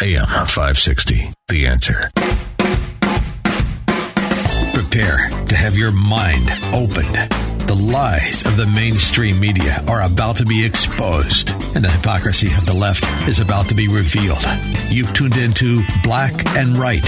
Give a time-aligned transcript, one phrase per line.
[0.00, 1.32] AM 560.
[1.48, 2.10] The answer.
[4.72, 7.16] Prepare to have your mind opened.
[7.66, 12.64] The lies of the mainstream media are about to be exposed, and the hypocrisy of
[12.64, 14.44] the left is about to be revealed.
[14.88, 17.02] You've tuned into Black and Right.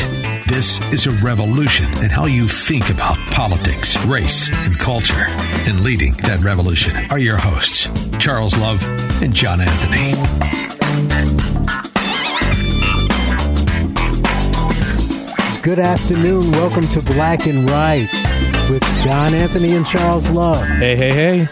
[0.49, 5.27] This is a revolution in how you think about politics, race, and culture.
[5.69, 8.83] And leading that revolution are your hosts, Charles Love
[9.23, 11.40] and John Anthony.
[15.63, 16.53] Good afternoon.
[16.53, 18.09] Welcome to Black and Right
[18.71, 20.67] with John Anthony and Charles Love.
[20.67, 21.47] Hey, hey, hey.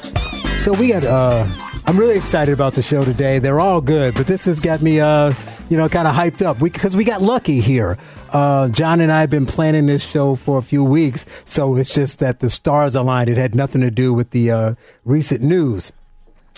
[0.60, 1.46] So we got uh
[1.86, 3.38] I'm really excited about the show today.
[3.38, 5.34] They're all good, but this has got me uh
[5.68, 7.98] you know kind of hyped up because we, got lucky here.
[8.30, 11.94] Uh John and I have been planning this show for a few weeks, so it's
[11.94, 13.28] just that the stars aligned.
[13.28, 15.92] It had nothing to do with the uh recent news.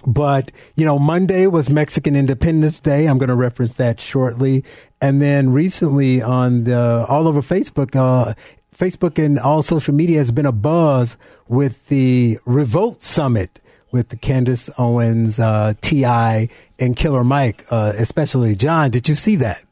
[0.06, 3.06] But, you know, Monday was Mexican Independence Day.
[3.06, 4.64] I'm going to reference that shortly.
[5.00, 8.34] And then recently on the, all over Facebook, uh,
[8.74, 11.16] Facebook and all social media has been a buzz
[11.48, 13.60] with the Revolt Summit
[13.92, 18.90] with the Candace Owens, uh, T.I., and Killer Mike, uh, especially John.
[18.90, 19.64] Did you see that?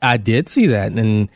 [0.00, 0.92] I did see that.
[0.92, 1.28] And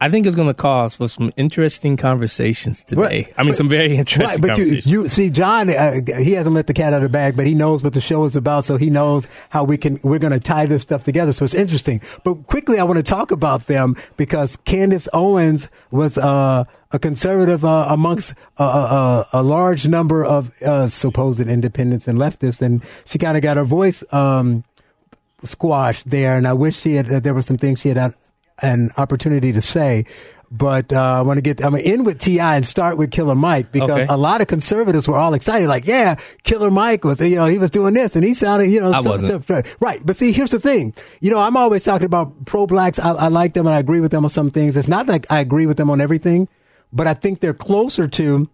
[0.00, 3.00] I think it's going to cause for some interesting conversations today.
[3.00, 3.34] Right.
[3.36, 4.86] I mean, some very interesting Right, but you, conversations.
[4.86, 7.54] you see, John, uh, he hasn't let the cat out of the bag, but he
[7.54, 9.98] knows what the show is about, so he knows how we can.
[10.04, 12.00] We're going to tie this stuff together, so it's interesting.
[12.22, 17.64] But quickly, I want to talk about them because Candace Owens was uh, a conservative
[17.64, 23.18] uh, amongst uh, uh, a large number of uh, supposed independents and leftists, and she
[23.18, 24.62] kind of got her voice um,
[25.42, 26.36] squashed there.
[26.36, 27.10] And I wish she had.
[27.12, 28.14] Uh, there were some things she had had
[28.62, 30.04] an opportunity to say.
[30.50, 31.62] But uh, I want to get.
[31.62, 32.56] I'm gonna end with T.I.
[32.56, 34.06] and start with Killer Mike because Okay.
[34.08, 37.58] a lot of conservatives were all excited, like, "Yeah, Killer Mike was, you know, he
[37.58, 39.46] was doing this and he sounded, you know, I so- wasn't.
[39.78, 40.94] right." But see, here's the thing.
[41.20, 42.98] You know, I'm always talking about pro blacks.
[42.98, 44.78] I, I like them and I agree with them on some things.
[44.78, 46.48] It's not like I agree with them on everything,
[46.94, 48.48] but I think they're closer to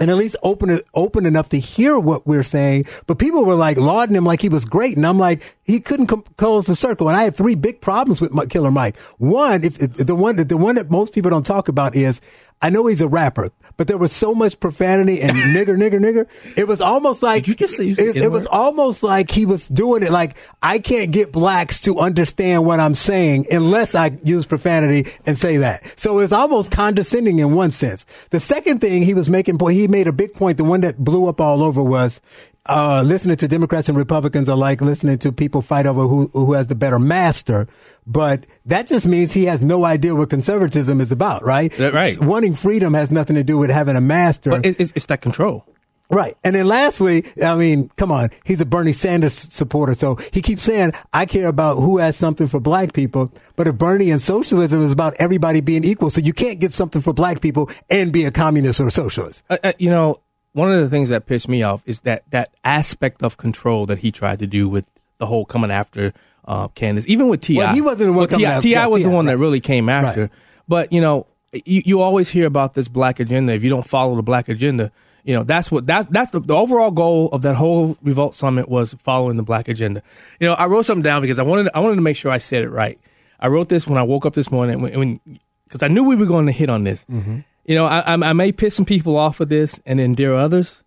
[0.00, 2.86] and at least open open enough to hear what we're saying.
[3.06, 6.08] But people were like lauding him like he was great, and I'm like he couldn't
[6.08, 7.08] com- close the circle.
[7.08, 8.96] And I had three big problems with Killer Mike.
[9.18, 12.20] One, if, if the one that the one that most people don't talk about is
[12.62, 16.26] I know he's a rapper, but there was so much profanity and nigger, nigger, nigger.
[16.56, 20.02] It was almost like Did you just it, it was almost like he was doing
[20.02, 25.10] it like I can't get blacks to understand what I'm saying unless I use profanity
[25.26, 25.82] and say that.
[25.98, 28.06] So it's almost condescending in one sense.
[28.30, 30.56] The second thing he was making, point, he made a big point.
[30.56, 32.20] The one that blew up all over was
[32.66, 36.52] uh, listening to Democrats and Republicans are like listening to people fight over who who
[36.54, 37.68] has the better master.
[38.06, 41.76] But that just means he has no idea what conservatism is about, right?
[41.78, 42.18] Right.
[42.18, 44.50] Wanting freedom has nothing to do with having a master.
[44.50, 45.64] but it's, it's that control.
[46.10, 46.36] Right.
[46.44, 49.94] And then lastly, I mean, come on, he's a Bernie Sanders supporter.
[49.94, 53.32] So he keeps saying, I care about who has something for black people.
[53.56, 57.00] But if Bernie and socialism is about everybody being equal, so you can't get something
[57.00, 59.42] for black people and be a communist or a socialist.
[59.48, 60.20] Uh, uh, you know,
[60.54, 63.98] one of the things that pissed me off is that that aspect of control that
[63.98, 64.86] he tried to do with
[65.18, 66.14] the whole coming after
[66.46, 67.58] uh, Candace, even with Ti.
[67.58, 68.80] Well, he wasn't the one coming after- T.I.
[68.80, 69.32] yeah, was the one right.
[69.32, 70.22] that really came after.
[70.22, 70.30] Right.
[70.68, 73.52] But you know, you, you always hear about this black agenda.
[73.52, 74.92] If you don't follow the black agenda,
[75.24, 78.68] you know that's what that's that's the, the overall goal of that whole revolt summit
[78.68, 80.02] was following the black agenda.
[80.38, 82.38] You know, I wrote something down because I wanted I wanted to make sure I
[82.38, 82.98] said it right.
[83.40, 85.20] I wrote this when I woke up this morning when
[85.64, 87.04] because I knew we were going to hit on this.
[87.10, 87.40] Mm-hmm.
[87.64, 90.82] You know, I, I may piss some people off with this and endear others.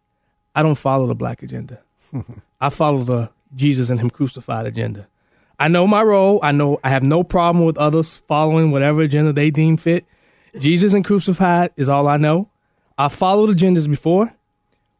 [0.55, 1.79] I don't follow the black agenda.
[2.61, 5.07] I follow the Jesus and Him crucified agenda.
[5.59, 6.39] I know my role.
[6.43, 10.05] I know I have no problem with others following whatever agenda they deem fit.
[10.59, 12.49] Jesus and crucified is all I know.
[12.97, 14.33] I followed agendas before.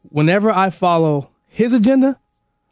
[0.10, 2.20] Whenever I follow His agenda,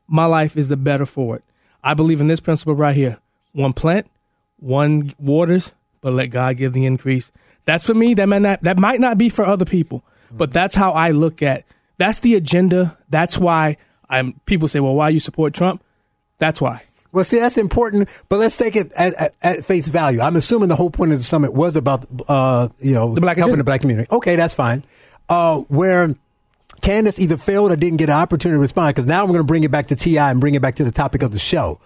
[0.08, 1.44] my life is the better for it.
[1.84, 3.20] I believe in this principle right here:
[3.52, 4.10] one plant,
[4.58, 7.32] one waters, but let God give the increase.
[7.66, 8.14] That's for me.
[8.14, 8.62] That might not.
[8.62, 11.64] That might not be for other people, but that's how I look at.
[11.98, 12.98] That's the agenda.
[13.10, 13.78] That's why
[14.10, 14.40] I'm.
[14.46, 15.84] People say, "Well, why you support Trump?"
[16.38, 16.84] That's why.
[17.12, 20.20] Well, see, that's important, but let's take it at, at, at face value.
[20.20, 23.38] I'm assuming the whole point of the summit was about, uh, you know, The black
[23.38, 23.58] helping agenda.
[23.62, 24.08] the black community.
[24.12, 24.84] Okay, that's fine.
[25.30, 26.14] Uh, where
[26.82, 29.46] Candace either failed or didn't get an opportunity to respond, because now I'm going to
[29.46, 30.30] bring it back to T.I.
[30.30, 31.80] and bring it back to the topic of the show.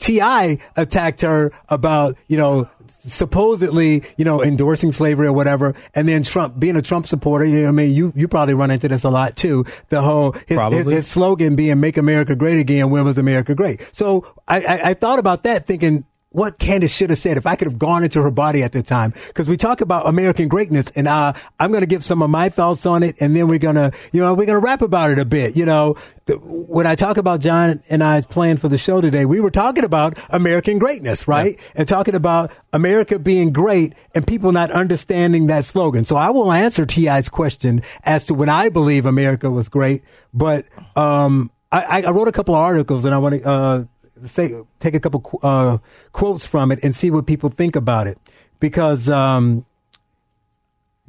[0.00, 0.58] T.I.
[0.76, 6.58] attacked her about you know supposedly you know endorsing slavery or whatever, and then Trump
[6.58, 7.44] being a Trump supporter.
[7.44, 9.64] You know, I mean, you you probably run into this a lot too.
[9.88, 13.80] The whole his, his, his slogan being "Make America Great Again." When was America great?
[13.92, 17.56] So I, I, I thought about that, thinking what Candace should have said if I
[17.56, 19.12] could have gone into her body at the time.
[19.26, 22.48] Because we talk about American greatness, and uh, I'm going to give some of my
[22.48, 25.24] thoughts on it, and then we're gonna, you know, we're gonna rap about it a
[25.24, 25.56] bit.
[25.56, 25.96] You know,
[26.26, 29.50] the, when I talk about John and I's plan for the show today, we were
[29.50, 31.56] talking about American greatness, right?
[31.56, 31.72] Yeah.
[31.74, 36.04] And talking about America being great and people not understanding that slogan.
[36.04, 40.66] So I will answer T.I.'s question as to when I believe America was great, but
[40.96, 43.48] um, I, I, wrote a couple of articles, and I want to.
[43.48, 43.84] Uh,
[44.24, 45.78] say take a couple uh,
[46.12, 48.18] quotes from it and see what people think about it
[48.60, 49.64] because um,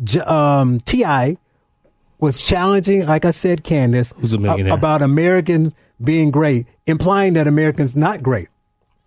[0.03, 1.37] J- um, T.I.
[2.19, 4.37] was challenging, like I said, Candace, a
[4.73, 5.73] about Americans
[6.03, 8.47] being great, implying that Americans not great.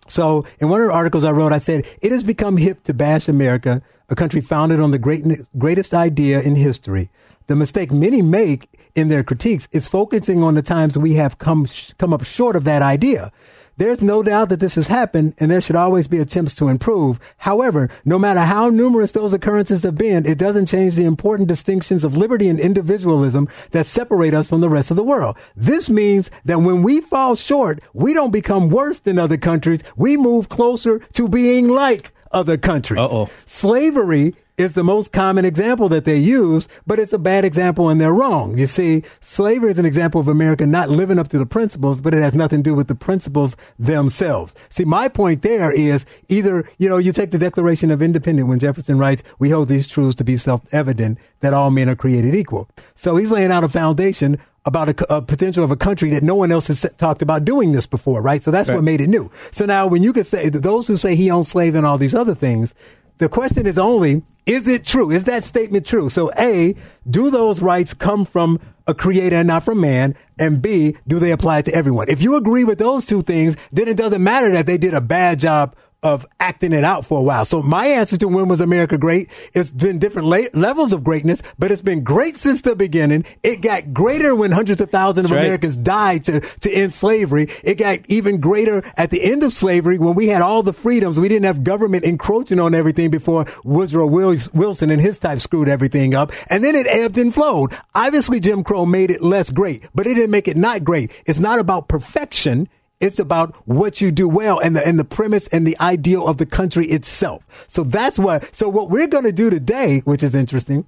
[0.07, 2.93] So in one of the articles I wrote, I said it has become hip to
[2.93, 5.25] bash America, a country founded on the great,
[5.57, 7.09] greatest idea in history.
[7.47, 11.67] The mistake many make in their critiques is focusing on the times we have come
[11.97, 13.31] come up short of that idea.
[13.77, 17.19] There's no doubt that this has happened and there should always be attempts to improve.
[17.37, 22.03] However, no matter how numerous those occurrences have been, it doesn't change the important distinctions
[22.03, 25.35] of liberty and individualism that separate us from the rest of the world.
[25.55, 29.81] This means that when we fall short, we don't become worse than other countries.
[29.97, 32.99] We move closer to being like other countries.
[32.99, 33.29] Uh-oh.
[33.45, 37.99] Slavery is the most common example that they use, but it's a bad example and
[37.99, 38.57] they're wrong.
[38.57, 42.13] You see, slavery is an example of America not living up to the principles, but
[42.13, 44.55] it has nothing to do with the principles themselves.
[44.69, 48.59] See, my point there is either, you know, you take the Declaration of Independence when
[48.59, 52.69] Jefferson writes, we hold these truths to be self-evident that all men are created equal.
[52.95, 56.33] So he's laying out a foundation about a, a, potential of a country that no
[56.33, 58.41] one else has talked about doing this before, right?
[58.41, 58.75] So that's right.
[58.75, 59.29] what made it new.
[59.51, 62.15] So now when you could say, those who say he owned slaves and all these
[62.15, 62.73] other things,
[63.19, 65.11] the question is only, is it true?
[65.11, 66.09] Is that statement true?
[66.09, 66.75] So A,
[67.09, 70.15] do those rights come from a creator and not from man?
[70.37, 72.09] And B, do they apply to everyone?
[72.09, 75.01] If you agree with those two things, then it doesn't matter that they did a
[75.01, 77.45] bad job of acting it out for a while.
[77.45, 79.29] So my answer to when was America great?
[79.53, 83.25] It's been different la- levels of greatness, but it's been great since the beginning.
[83.41, 85.45] It got greater when hundreds of thousands That's of right.
[85.45, 87.47] Americans died to, to end slavery.
[87.63, 91.19] It got even greater at the end of slavery when we had all the freedoms.
[91.19, 96.13] We didn't have government encroaching on everything before Woodrow Wilson and his type screwed everything
[96.13, 96.31] up.
[96.47, 97.75] And then it ebbed and flowed.
[97.95, 101.11] Obviously, Jim Crow made it less great, but it didn't make it not great.
[101.25, 102.69] It's not about perfection.
[103.05, 106.37] It's about what you do well and the, and the premise and the ideal of
[106.37, 107.45] the country itself.
[107.67, 110.87] So that's what, so what we're going to do today, which is interesting,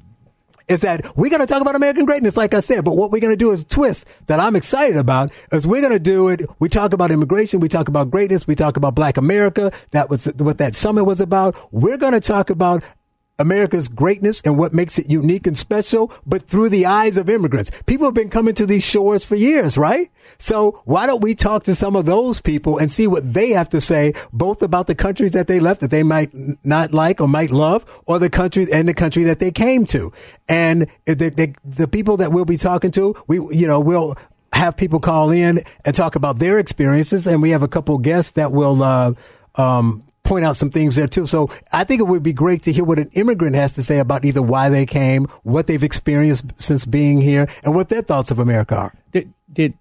[0.68, 3.22] is that we're going to talk about American greatness, like I said, but what we're
[3.22, 6.42] going to do is twist that I'm excited about is we're going to do it.
[6.60, 7.60] We talk about immigration.
[7.60, 8.48] We talk about greatness.
[8.48, 9.72] We talk about black America.
[9.92, 11.56] That was what that summit was about.
[11.72, 12.84] We're going to talk about
[13.40, 17.72] America's greatness and what makes it unique and special, but through the eyes of immigrants.
[17.86, 20.12] People have been coming to these shores for years, right?
[20.40, 23.70] So why don't we talk to some of those people and see what they have
[23.70, 26.32] to say, both about the countries that they left that they might
[26.64, 30.12] not like or might love, or the country and the country that they came to.
[30.50, 34.16] And the, the, the people that we'll be talking to, we, you know, we'll
[34.54, 37.28] have people call in and talk about their experiences.
[37.28, 39.14] And we have a couple guests that will, uh,
[39.56, 41.26] um, point out some things there too.
[41.26, 44.00] So I think it would be great to hear what an immigrant has to say
[44.00, 48.32] about either why they came, what they've experienced since being here, and what their thoughts
[48.32, 48.94] of America are.
[49.12, 49.74] Did did,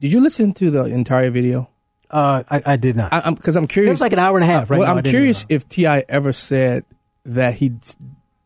[0.00, 1.68] did you listen to the entire video?
[2.10, 3.10] Uh, I, I did not.
[3.36, 3.88] Because I'm, I'm, curious.
[3.88, 4.80] It was like an hour and a half, right?
[4.80, 6.04] Well, I'm curious if T.I.
[6.08, 6.84] ever said
[7.26, 7.72] that he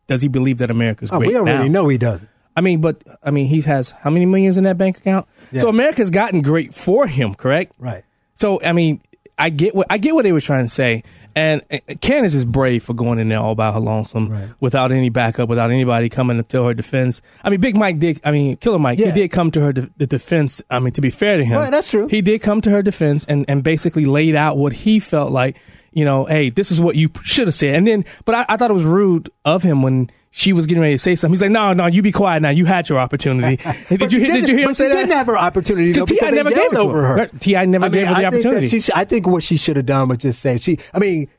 [0.07, 1.29] does he believe that America's oh, great.
[1.29, 1.81] We already now?
[1.81, 2.27] know he doesn't.
[2.55, 5.27] I mean, but I mean, he has how many millions in that bank account?
[5.51, 5.61] Yeah.
[5.61, 7.75] So America's gotten great for him, correct?
[7.79, 8.03] Right.
[8.35, 9.01] So I mean,
[9.37, 11.03] I get what I get what they were trying to say,
[11.35, 14.49] and uh, Candace is brave for going in there all by her lonesome right.
[14.59, 17.21] without any backup, without anybody coming to her defense.
[17.43, 18.21] I mean, Big Mike did.
[18.23, 19.07] I mean, Killer Mike, yeah.
[19.07, 20.61] he did come to her de- the defense.
[20.69, 22.07] I mean, to be fair to him, right, that's true.
[22.07, 25.57] He did come to her defense and and basically laid out what he felt like.
[25.93, 27.75] You know, hey, this is what you should have said.
[27.75, 30.81] And then, but I, I thought it was rude of him when she was getting
[30.81, 31.33] ready to say something.
[31.33, 32.49] He's like, "No, no, you be quiet now.
[32.49, 33.57] You had your opportunity."
[33.89, 34.93] did you did you hear him say that?
[34.93, 37.17] She didn't have her opportunity though, because never they yelled over her.
[37.17, 37.27] her.
[37.39, 37.65] T.I.
[37.65, 38.69] never I mean, gave her the I opportunity.
[38.69, 40.79] Think she, I think what she should have done was just say she.
[40.93, 41.29] I mean,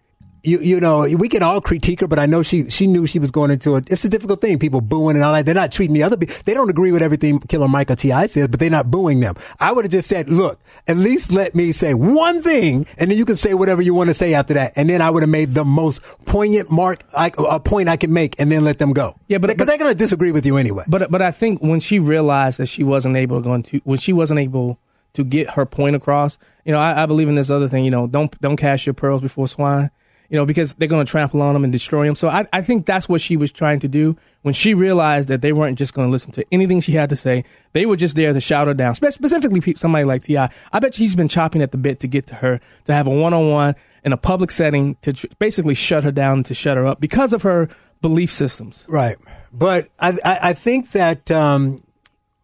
[0.45, 3.19] you you know we can all critique her, but I know she she knew she
[3.19, 3.91] was going into it.
[3.91, 4.59] It's a difficult thing.
[4.59, 5.47] People booing and all that.
[5.47, 6.17] They're not treating the other.
[6.17, 6.37] people.
[6.45, 8.27] They don't agree with everything Killer Mike or T.I.
[8.27, 9.35] says, but they're not booing them.
[9.61, 13.19] I would have just said, look, at least let me say one thing, and then
[13.19, 15.31] you can say whatever you want to say after that, and then I would have
[15.31, 18.93] made the most poignant mark I, a point I can make, and then let them
[18.93, 19.19] go.
[19.29, 20.85] Yeah, but because they're going to disagree with you anyway.
[20.87, 23.99] But but I think when she realized that she wasn't able to go into when
[23.99, 24.79] she wasn't able
[25.15, 26.39] to get her point across.
[26.65, 27.85] You know, I, I believe in this other thing.
[27.85, 29.91] You know, don't don't cast your pearls before swine.
[30.35, 32.17] You know, because they're going to trample on them and destroy them.
[32.17, 35.43] So I, I think that's what she was trying to do when she realized that
[35.43, 37.45] they weren't just going to listen to anything she had to say.
[37.73, 38.97] They were just there to shout her down.
[38.97, 40.37] Spe- Specifically, somebody like Ti.
[40.37, 43.11] I bet she's been chopping at the bit to get to her to have a
[43.11, 46.77] one on one in a public setting to tr- basically shut her down to shut
[46.77, 47.69] her up because of her
[48.01, 48.85] belief systems.
[48.89, 49.17] Right.
[49.53, 51.87] But I, I, I think that, um,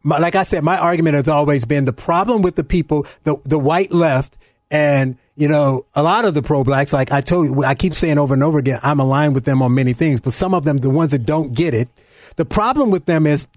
[0.05, 3.59] like I said, my argument has always been the problem with the people, the, the
[3.59, 4.37] white left
[4.71, 7.95] and, you know, a lot of the pro blacks, like I told you, I keep
[7.95, 10.65] saying over and over again, I'm aligned with them on many things, but some of
[10.65, 11.89] them, the ones that don't get it,
[12.37, 13.49] the problem with them is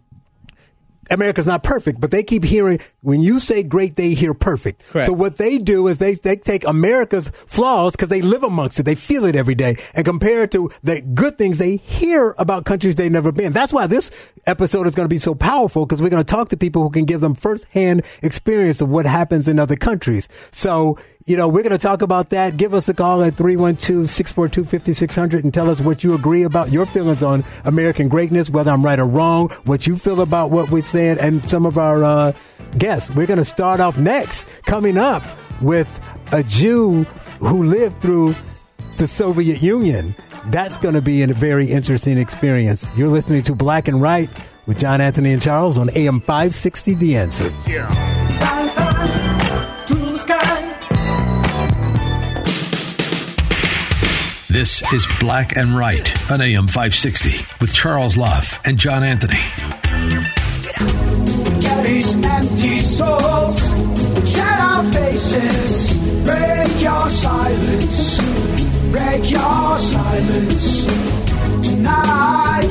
[1.10, 4.84] America's not perfect, but they keep hearing when you say great, they hear perfect.
[4.90, 5.06] Correct.
[5.06, 8.84] So what they do is they they take America's flaws because they live amongst it,
[8.84, 12.66] they feel it every day, and compare it to the good things they hear about
[12.66, 13.54] countries they've never been.
[13.54, 14.12] That's why this
[14.46, 16.90] episode is going to be so powerful because we're going to talk to people who
[16.90, 20.28] can give them firsthand experience of what happens in other countries.
[20.52, 22.58] So you know, we're going to talk about that.
[22.58, 27.24] Give us a call at 312-642-5600 and tell us what you agree about your feelings
[27.24, 31.18] on American greatness, whether I'm right or wrong, what you feel about what we said,
[31.18, 32.34] and some of our uh,
[32.78, 33.10] guests.
[33.12, 35.24] We're going to start off next, coming up
[35.62, 35.88] with
[36.34, 37.06] a Jew
[37.40, 38.36] who lived through
[38.98, 40.14] the Soviet Union.
[40.48, 42.86] That's going to be a very interesting experience.
[42.98, 44.30] You're listening to Black and Right
[44.66, 47.50] with John Anthony and Charles on AM 560 The Answer.
[54.54, 59.42] This is Black and Right on AM 560 with Charles Love and John Anthony.
[61.60, 63.60] Get empty souls,
[64.32, 68.20] shed our faces, break your silence,
[68.92, 70.86] break your silence
[71.68, 72.68] tonight.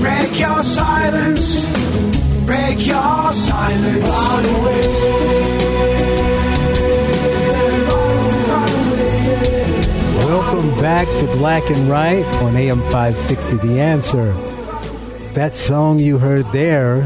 [0.00, 1.66] Break your silence,
[2.46, 4.08] break your silence.
[4.08, 5.47] Run away.
[10.48, 14.32] Welcome back to Black and Right on AM 560 The Answer.
[15.34, 17.02] That song you heard there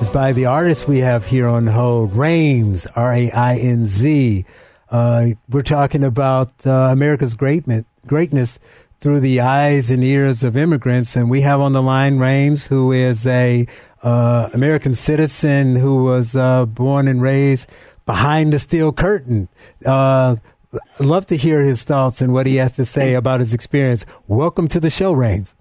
[0.00, 4.44] is by the artist we have here on hold, Rainz, R A I N Z.
[4.90, 8.58] Uh, we're talking about uh, America's greatness, greatness
[8.98, 11.14] through the eyes and ears of immigrants.
[11.14, 13.68] And we have on the line Rainz, who is a
[14.02, 17.68] uh, American citizen who was uh, born and raised
[18.04, 19.48] behind the steel curtain.
[20.72, 24.06] I'd love to hear his thoughts and what he has to say about his experience.
[24.28, 25.54] Welcome to the show, Rainz.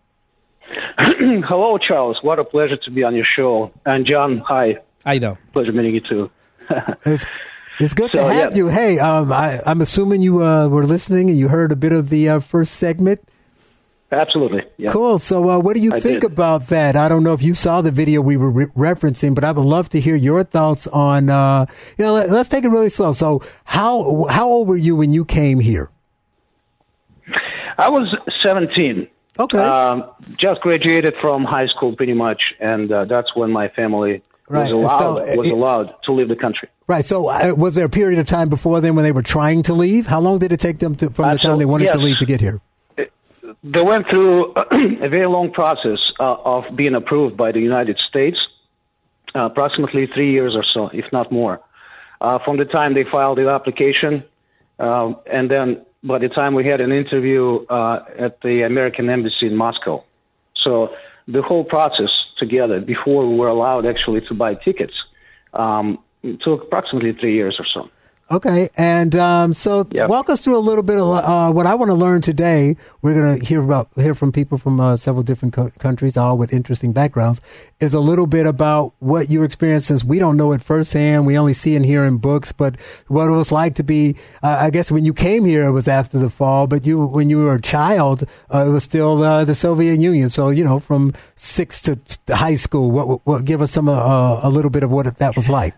[0.99, 2.17] Hello, Charles.
[2.21, 3.71] What a pleasure to be on your show.
[3.85, 4.77] And John, hi.
[5.05, 5.37] I know.
[5.53, 6.31] Pleasure meeting you too.
[7.05, 7.25] It's,
[7.79, 8.57] it's good to have yeah.
[8.57, 8.67] you.
[8.67, 12.09] Hey, um, I, I'm assuming you uh, were listening and you heard a bit of
[12.09, 13.21] the uh, first segment.
[14.11, 14.63] Absolutely.
[14.77, 14.91] Yeah.
[14.91, 15.19] Cool.
[15.19, 16.31] So, uh, what do you I think did.
[16.31, 16.95] about that?
[16.95, 19.63] I don't know if you saw the video we were re- referencing, but I would
[19.63, 21.29] love to hear your thoughts on.
[21.29, 23.11] Uh, you know, let, let's take it really slow.
[23.11, 25.89] So, how how old were you when you came here?
[27.77, 28.13] I was
[28.43, 29.07] 17.
[29.37, 29.57] Okay.
[29.57, 30.03] Um,
[30.37, 34.83] just graduated from high school, pretty much, and uh, that's when my family Right, was
[34.83, 36.67] allowed so, was it- allowed to leave the country.
[36.87, 37.05] Right.
[37.05, 39.73] So, uh, was there a period of time before then when they were trying to
[39.75, 40.07] leave?
[40.07, 42.25] How long did it take them to, from the time they wanted to leave to
[42.25, 42.59] get here?
[43.63, 48.37] They went through a very long process uh, of being approved by the United States,
[49.35, 51.59] uh, approximately three years or so, if not more,
[52.21, 54.23] uh, from the time they filed the application,
[54.79, 59.47] um, and then by the time we had an interview uh, at the American Embassy
[59.47, 60.03] in Moscow.
[60.55, 60.95] So
[61.27, 64.93] the whole process together before we were allowed actually to buy tickets
[65.53, 65.99] um,
[66.41, 67.89] took approximately three years or so.
[68.31, 70.07] Okay, and um, so Yep.
[70.07, 72.77] walk us through a little bit of uh, what I want to learn today.
[73.01, 76.37] We're going to hear about hear from people from uh, several different co- countries, all
[76.37, 77.41] with interesting backgrounds.
[77.79, 81.25] Is a little bit about what you experienced, since we don't know it firsthand.
[81.25, 84.15] We only see and hear in books, but what it was like to be.
[84.43, 87.31] Uh, I guess when you came here, it was after the fall, but you when
[87.31, 90.29] you were a child, uh, it was still uh, the Soviet Union.
[90.29, 91.95] So you know, from six to,
[92.27, 95.35] to high school, what, what give us some uh, a little bit of what that
[95.35, 95.73] was like.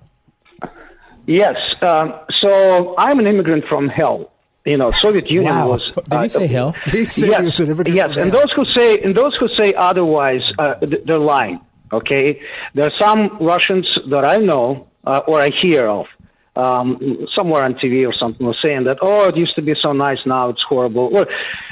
[1.28, 1.56] Yes.
[1.82, 4.32] Um, so I'm an immigrant from hell.
[4.66, 5.70] You know, Soviet Union Wow.
[5.70, 5.92] was.
[6.10, 6.76] Did he say hell?
[6.92, 8.42] He said he was yes, an immigrant yes, from and hell.
[8.42, 10.76] those who say and those who say otherwise, uh,
[11.06, 11.60] they're lying.
[11.92, 12.40] Okay,
[12.76, 16.06] there are some Russians that I know uh, or I hear of.
[16.54, 19.94] Um, somewhere on TV or something was saying that oh it used to be so
[19.94, 21.10] nice now it's horrible.
[21.10, 21.26] Well,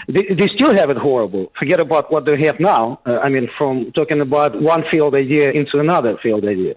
[0.08, 1.51] they, they still have it horrible.
[1.60, 3.01] Forget about what they have now.
[3.06, 6.75] Uh, I mean, from talking about one field idea into another field idea.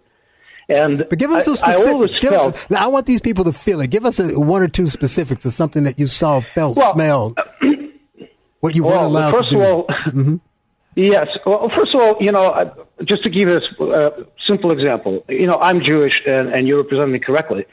[0.69, 2.19] And But give us I, some I specifics.
[2.19, 3.90] Give- felt I want these people to feel it.
[3.90, 6.95] Give us a, one or two specifics of something that you saw, felt, Well, uh,
[6.95, 7.38] smelled.
[8.61, 9.62] what you weren't allowed first to do.
[9.62, 10.40] of all,
[10.95, 11.26] yes.
[11.45, 14.11] Well, first of all, you know, uh, just to give us uh,
[14.49, 15.25] simple example.
[15.28, 17.66] You know, I'm Jewish, and, and you represent me correctly.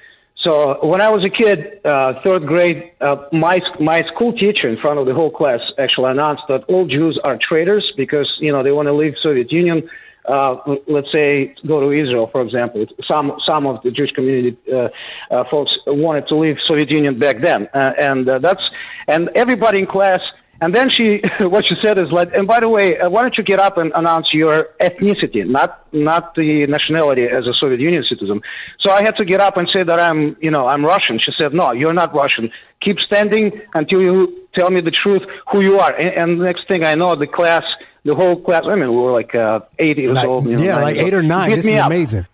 [0.44, 4.78] So when I was a kid, uh, third grade, uh, my my school teacher in
[4.78, 8.64] front of the whole class actually announced that all Jews are traitors because you know
[8.64, 9.90] they want to leave Soviet Union.
[10.30, 12.86] Uh, let's say go to Israel, for example.
[13.12, 14.90] Some some of the Jewish community uh,
[15.32, 18.62] uh, folks wanted to leave Soviet Union back then, uh, and uh, that's
[19.08, 20.22] and everybody in class
[20.62, 23.38] and then she, what she said is like, and by the way, uh, why don't
[23.38, 28.04] you get up and announce your ethnicity, not not the nationality as a Soviet Union
[28.08, 28.42] citizen.
[28.82, 31.20] So I had to get up and say that I'm, you know, I'm Russian.
[31.20, 32.52] She said, no, you're not Russian.
[32.82, 35.22] Keep standing until you tell me the truth,
[35.52, 35.94] who you are.
[35.96, 37.64] And, and the next thing I know, the class,
[38.04, 38.64] the whole class.
[38.66, 40.46] I mean, we were like uh, eight years Like- old.
[40.48, 41.52] You know, yeah, like eight or nine.
[41.52, 41.88] This is up.
[41.88, 42.26] amazing.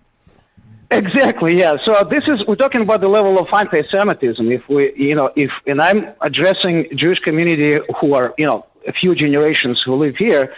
[0.91, 1.74] Exactly, yeah.
[1.86, 4.51] So this is we're talking about the level of anti-Semitism.
[4.51, 8.93] If we, you know, if and I'm addressing Jewish community who are, you know, a
[8.93, 10.53] few generations who live here.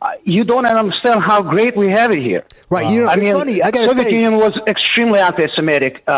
[0.00, 2.44] Uh, you don't understand how great we have it here.
[2.70, 6.04] Right, you know, I it's mean, funny, I gotta Soviet say- Union was extremely anti-Semitic
[6.06, 6.14] uh, uh,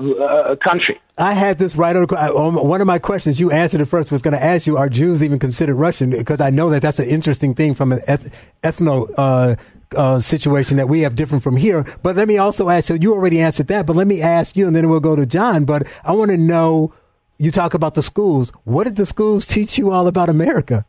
[0.00, 0.98] uh, country.
[1.18, 3.38] I had this right on, on one of my questions.
[3.38, 4.10] You answered it first.
[4.10, 6.10] Was going to ask you: Are Jews even considered Russian?
[6.10, 8.30] Because I know that that's an interesting thing from an eth-
[8.64, 9.56] ethno uh,
[9.94, 11.84] uh, situation that we have different from here.
[12.02, 12.88] But let me also ask.
[12.88, 13.84] So you already answered that.
[13.84, 15.66] But let me ask you, and then we'll go to John.
[15.66, 16.94] But I want to know.
[17.38, 18.52] You talk about the schools.
[18.64, 20.86] What did the schools teach you all about America?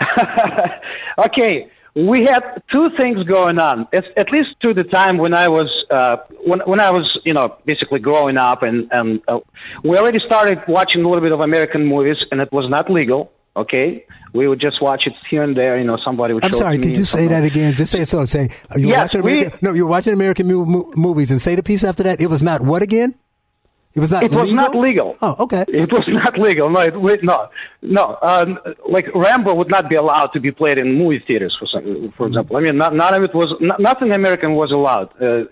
[1.26, 3.88] okay, we had two things going on.
[3.92, 7.32] At, at least to the time when I was uh, when when I was you
[7.34, 9.40] know basically growing up, and and uh,
[9.84, 13.32] we already started watching a little bit of American movies, and it was not legal.
[13.56, 15.78] Okay, we would just watch it here and there.
[15.78, 16.44] You know, somebody would.
[16.44, 16.78] I'm sorry.
[16.78, 17.74] Could you say that again?
[17.74, 18.24] Just say it so.
[18.26, 19.58] Say you Yes, watching we- American.
[19.62, 22.20] no, you're watching American mu- movies, and say the piece after that.
[22.20, 23.14] It was not what again?
[23.96, 24.22] It was not.
[24.24, 24.56] It was legal?
[24.56, 25.16] not legal.
[25.22, 25.64] Oh, okay.
[25.68, 26.68] It was not legal.
[26.68, 27.48] No, it, no,
[27.80, 28.18] no.
[28.20, 32.12] Um, like Rambo would not be allowed to be played in movie theaters, for some,
[32.14, 32.58] for example.
[32.58, 35.08] I mean, not, none of it was n- nothing American was allowed.
[35.18, 35.44] Uh,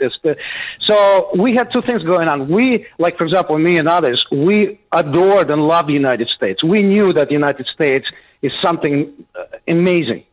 [0.86, 2.50] so we had two things going on.
[2.50, 6.62] We, like for example, me and others, we adored and loved the United States.
[6.62, 8.06] We knew that the United States
[8.42, 10.24] is something uh, amazing.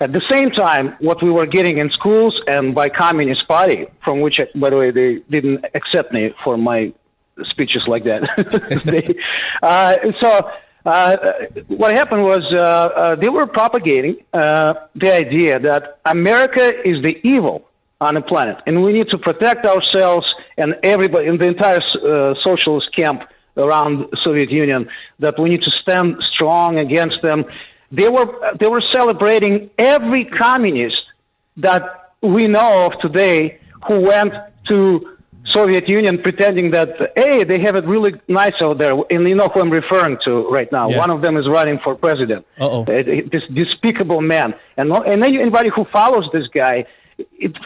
[0.00, 4.20] At the same time, what we were getting in schools and by Communist Party, from
[4.20, 6.92] which, by the way, they didn't accept me for my
[7.50, 8.22] speeches like that.
[8.84, 9.14] they,
[9.62, 10.50] uh, so
[10.84, 11.16] uh,
[11.68, 17.20] what happened was uh, uh, they were propagating uh, the idea that America is the
[17.22, 17.68] evil
[18.00, 22.34] on the planet, and we need to protect ourselves and everybody in the entire uh,
[22.42, 23.22] socialist camp
[23.56, 24.88] around Soviet Union.
[25.20, 27.44] That we need to stand strong against them.
[27.92, 31.02] They were they were celebrating every communist
[31.58, 34.32] that we know of today who went
[34.68, 35.16] to
[35.54, 39.48] Soviet Union pretending that hey they have it really nice out there and you know
[39.52, 40.98] who I'm referring to right now Yeah.
[41.04, 42.82] one of them is running for president Uh-oh.
[42.82, 42.86] Uh,
[43.34, 46.84] this despicable man and and then anybody who follows this guy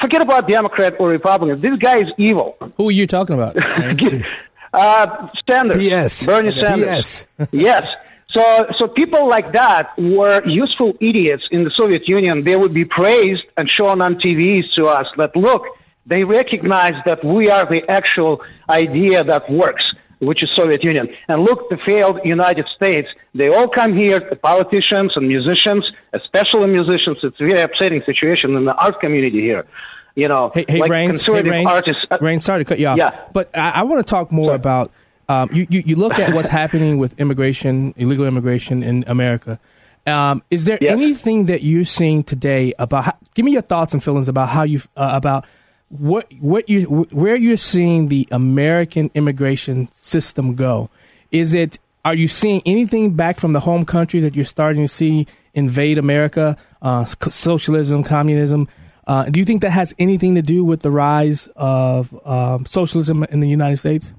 [0.01, 3.55] forget about Democrat or Republican this guy is evil Who are you talking about?
[4.73, 6.27] uh, Sanders Yes.
[6.27, 7.27] Bernie Sanders Yes.
[7.53, 7.83] yes.
[8.31, 12.45] So, so people like that were useful idiots in the Soviet Union.
[12.45, 15.63] They would be praised and shown on TVs to us that look,
[16.07, 18.41] they recognize that we are the actual
[18.71, 19.83] idea that works,
[20.21, 21.09] which is Soviet Union.
[21.29, 23.09] And look, the failed United States.
[23.35, 27.19] They all come here, the politicians and musicians, especially musicians.
[27.23, 29.67] It's a very upsetting situation in the art community here.
[30.15, 32.03] You know, Hey, hey, like Rainz, hey, conservative artists.
[32.11, 32.97] uh, Rainz, sorry to cut you off.
[32.97, 33.21] Yeah.
[33.35, 34.91] But I, I want to talk more about
[35.29, 35.83] um, you, you.
[35.85, 39.59] You look at what's happening with immigration, illegal immigration in America.
[40.07, 40.93] Um, is there Yes.
[40.93, 43.05] anything that you're seeing today about?
[43.05, 45.45] How, give me your thoughts and feelings about how you uh, about
[45.89, 50.91] what what you where you're seeing the American immigration system go.
[51.31, 51.79] Is it?
[52.05, 55.99] Are you seeing anything back from the home country that you're starting to see invade
[55.99, 56.57] America?
[56.81, 58.69] Uh, socialism, communism.
[59.07, 63.25] Uh, do you think that has anything to do with the rise of um, socialism
[63.25, 64.15] in the United States?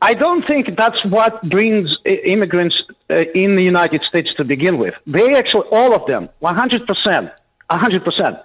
[0.00, 2.76] I don't think that's what brings immigrants
[3.10, 4.94] uh, in the United States to begin with.
[5.06, 7.32] They actually, all of them, 100%,
[7.70, 8.42] 100%,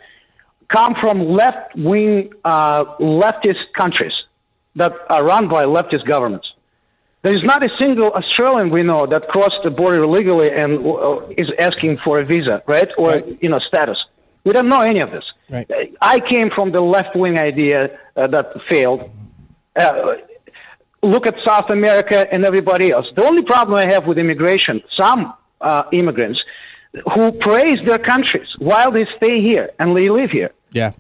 [0.74, 4.14] come from left wing, uh, leftist countries
[4.76, 6.48] that are run by leftist governments.
[7.24, 11.28] There is not a single Australian we know that crossed the border illegally and uh,
[11.42, 12.90] is asking for a visa, right?
[12.98, 13.38] Or, Right.
[13.44, 13.98] you know, status.
[14.44, 15.24] We don't know any of this.
[15.50, 15.70] Right.
[16.02, 19.12] I came from the left wing idea uh, that failed.
[19.76, 20.16] Uh,
[21.04, 23.06] look at South America and everybody else.
[23.16, 26.40] The only problem I have with immigration, some uh, immigrants
[27.14, 30.52] who praise their countries while they stay here and they live here.
[30.72, 30.92] Yeah.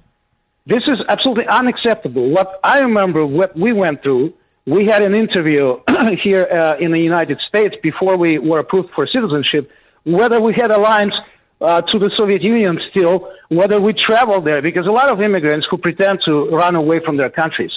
[0.66, 2.30] This is absolutely unacceptable.
[2.30, 4.34] What I remember, what we went through,
[4.66, 5.80] we had an interview
[6.24, 9.72] here uh, in the United States before we were approved for citizenship,
[10.04, 11.14] whether we had alliance
[11.62, 15.66] uh, to the Soviet Union still, whether we traveled there, because a lot of immigrants
[15.70, 17.72] who pretend to run away from their countries,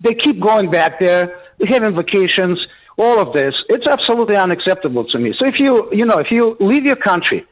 [0.00, 2.58] they keep going back there, having vacations,
[2.96, 3.54] all of this.
[3.68, 5.34] It's absolutely unacceptable to me.
[5.38, 7.46] So if you, you know, if you leave your country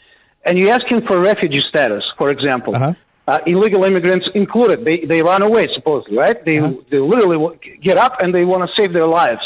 [0.45, 2.95] and you're asking for refugee status, for example, Uh-huh.
[3.29, 6.43] Uh, illegal immigrants included, they, they run away, supposedly, right?
[6.47, 6.61] They,
[6.91, 9.43] they literally get up and they want to save their lives.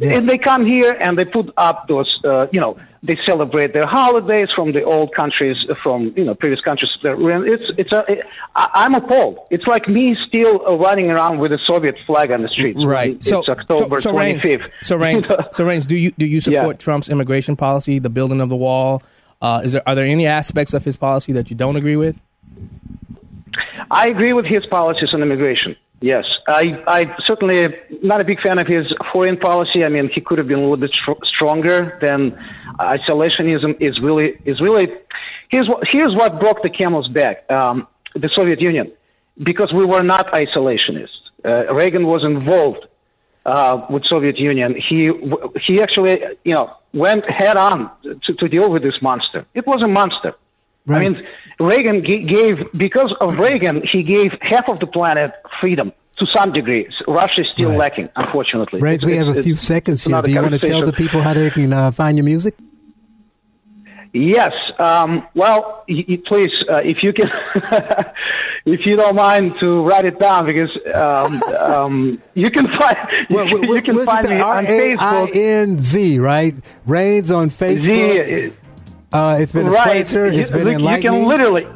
[0.00, 3.86] And they come here and they put up those, uh, you know, they celebrate their
[3.86, 6.90] holidays from the old countries, from you know previous countries.
[7.02, 9.40] It's it's a, it, I'm appalled.
[9.50, 12.82] It's like me still uh, running around with a Soviet flag on the streets.
[12.84, 13.16] Right.
[13.16, 16.40] It's so, October so, so twenty Rainz, so Rainz, so Rainz, do you do you
[16.40, 19.02] support Trump's immigration policy, the building of the wall?
[19.40, 22.20] Uh, is there are there any aspects of his policy that you don't agree with?
[23.90, 25.76] I agree with his policies on immigration.
[26.00, 27.68] Yes, I, I certainly
[28.02, 29.84] not a big fan of his foreign policy.
[29.84, 31.98] I mean, he could have been a little bit str- stronger.
[32.02, 32.32] Than
[32.80, 34.88] isolationism is really is really.
[35.48, 38.90] Here's what here's what broke the camel's back: um, the Soviet Union,
[39.40, 41.20] because we were not isolationists.
[41.44, 42.84] Uh, Reagan was involved
[43.46, 44.74] uh, with Soviet Union.
[44.88, 45.10] He
[45.64, 47.90] he actually you know went head on
[48.24, 49.46] to, to deal with this monster.
[49.54, 50.34] It was a monster.
[50.88, 51.26] I mean,
[51.60, 56.52] Reagan g- gave, because of Reagan, he gave half of the planet freedom to some
[56.52, 56.88] degree.
[57.06, 57.78] Russia is still Right.
[57.78, 58.80] lacking, unfortunately.
[58.82, 60.20] We It's- have a few seconds here.
[60.22, 62.54] Do you want to tell the people how they can uh, find your music?
[64.14, 64.52] Yes.
[64.78, 67.30] Um, well, y- y- please, uh, if you can,
[68.66, 72.96] if you don't mind to write it down, because um, um, you can find
[73.30, 74.98] Well, you, what- can find it me on Facebook.
[75.00, 76.52] R-A-I-N-Z, right?
[76.86, 78.48] Rainz on Facebook.
[78.50, 78.52] Z,
[79.12, 80.06] Uh, it's been a right.
[80.06, 80.26] pleasure.
[80.26, 81.66] It's you, been you can literally.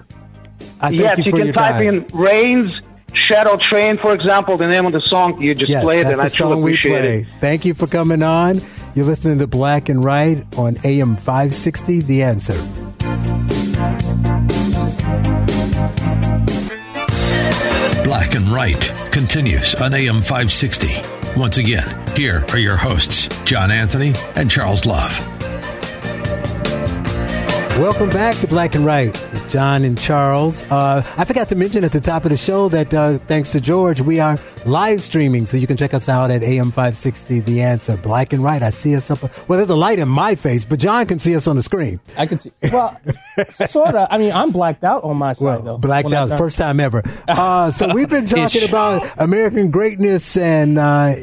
[0.81, 1.89] I thank yes, you you, can your type time.
[1.89, 2.83] in Rainz
[3.29, 6.21] Shadow Train, for example, the name of the song you just yes, played, that's and
[6.21, 7.21] the I truly song we appreciate play.
[7.21, 7.41] it.
[7.41, 8.61] Thank you for coming on.
[8.95, 12.55] You're listening to Black and Right on AM 560, The Answer.
[18.05, 21.39] Black and Right continues on AM 560.
[21.39, 25.36] Once again, here are your hosts, John Anthony and Charles Love.
[27.79, 30.65] Welcome back to Black and Right with John and Charles.
[30.71, 33.61] Uh, I forgot to mention at the top of the show that uh, thanks to
[33.61, 37.61] George, we are live streaming, so you can check us out at AM 560 The
[37.61, 37.99] Answer.
[37.99, 38.63] Black and Right.
[38.63, 39.21] I see us up.
[39.47, 42.01] Well, there's a light in my face, but John can see us on the screen.
[42.17, 42.51] I can see.
[42.73, 42.99] Well,
[43.69, 44.09] sort of.
[44.11, 45.79] I mean, I'm blacked out on my side Well, though.
[45.79, 47.03] blacked out, first time ever.
[47.29, 51.15] Uh, so we've been talking about American greatness and uh,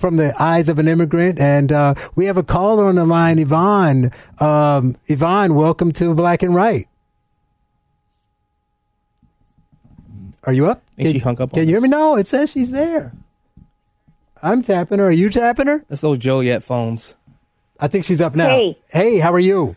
[0.00, 3.38] from the eyes of an immigrant, and uh, we have a caller on the line,
[3.38, 4.10] Yvonne.
[4.38, 6.86] Um, Yvonne, welcome to Black and Right.
[10.44, 10.82] Are you up?
[10.96, 11.88] think she hung up Can on you hear me?
[11.88, 13.12] No, it says she's there.
[14.42, 15.08] I'm tapping her.
[15.08, 15.84] Are you tapping her?
[15.88, 17.14] That's those Joliet phones.
[17.78, 18.48] I think she's up now.
[18.48, 18.78] Hey.
[18.88, 19.76] hey, how are you?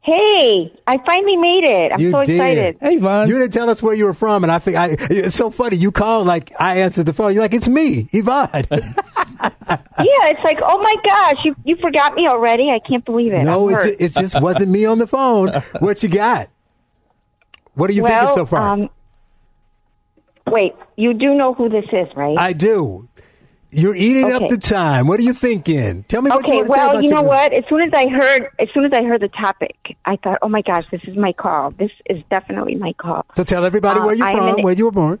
[0.00, 1.92] Hey, I finally made it.
[1.92, 2.36] I'm You so did.
[2.36, 2.78] excited.
[2.80, 3.28] Hey, Vaughn.
[3.28, 5.76] You didn't tell us where you were from, and I think I, it's so funny.
[5.76, 7.34] You called like I answered the phone.
[7.34, 8.64] You're like, "It's me, Yvonne."
[9.68, 12.70] Yeah, it's like, oh my gosh, you you forgot me already.
[12.70, 13.44] I can't believe it.
[13.44, 15.50] no, it, it just wasn't me on the phone.
[15.80, 16.48] What you got?
[17.74, 18.72] What are you well, thinking so far?
[18.72, 18.90] Um,
[20.46, 22.36] wait, you do know who this is, right?
[22.38, 23.08] I do.
[23.70, 25.06] You're eating up the time.
[25.06, 26.02] What are you thinking?
[26.04, 27.52] Tell me what you okay, want to tell well, you know your- what?
[27.52, 29.76] As soon as I heard, as soon as I heard the topic,
[30.06, 31.72] I thought, oh my gosh, this is my call.
[31.72, 33.26] This is definitely my call.
[33.34, 35.20] So tell everybody Uh, where you're I'm from, in- where you were born.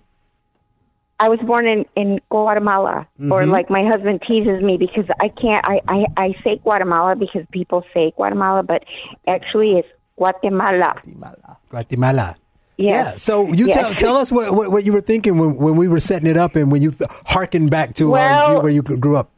[1.20, 3.50] I was born in in Guatemala, or Mm-hmm.
[3.50, 5.60] like my husband teases me because I can't.
[5.68, 8.84] I I I say Guatemala because people say Guatemala, but
[9.26, 10.94] actually it's Guatemala.
[11.70, 12.36] Guatemala.
[12.76, 12.92] Yes.
[12.92, 13.16] Yeah.
[13.16, 13.76] So you Yes.
[13.80, 16.36] tell tell us what, what what you were thinking when when we were setting it
[16.36, 19.30] up and when you th- harkened back to uh, Well- you- where you grew up.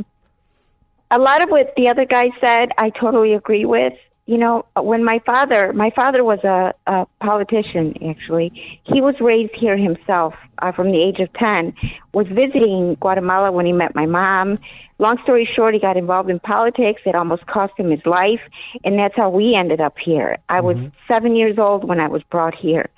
[1.11, 3.95] a lot of what the other guy said, I totally agree with.
[4.31, 8.53] You know, when my father, my father was a, a politician, actually.
[8.85, 11.75] He was raised here himself uh, from the age of 10,
[12.15, 14.61] was visiting Guatemala when he met my mom.
[15.01, 17.03] Long story short, he got involved in politics.
[17.05, 18.39] It almost cost him his life.
[18.85, 20.39] And that's how we ended up here.
[20.49, 20.77] I was
[21.11, 22.89] seven years old when I was brought here.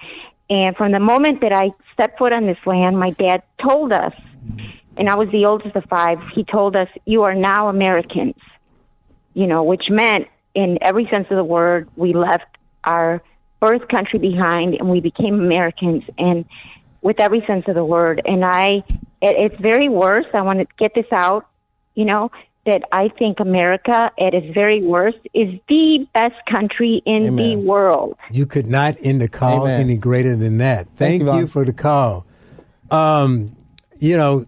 [0.51, 4.13] And from the moment that I stepped foot on this land, my dad told us,
[4.99, 8.37] and I was the oldest of five, he told us, You are now Americans.
[9.33, 12.45] You know, which meant, in every sense of the word, we left
[12.85, 13.23] our
[13.61, 16.45] birth country behind and we became Americans, and
[17.01, 18.21] with every sense of the word.
[18.25, 18.85] And I,
[19.21, 20.27] it, it's very worse.
[20.35, 21.47] I want to get this out,
[21.95, 22.31] you know,
[22.65, 28.17] that I think America, at its very worst, is the best country in the world.
[28.31, 29.81] You could not end the call Amen.
[29.81, 30.87] any greater than that.
[30.97, 32.25] Thank you, you for the call.
[32.91, 33.57] Um,
[33.99, 34.47] you know,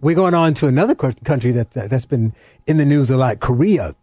[0.00, 2.32] we're going on to another co- country that that's been
[2.66, 3.96] in the news a lot, Korea.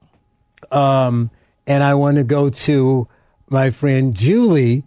[0.71, 1.29] Um,
[1.65, 3.07] and I want to go to
[3.49, 4.83] my friend Julie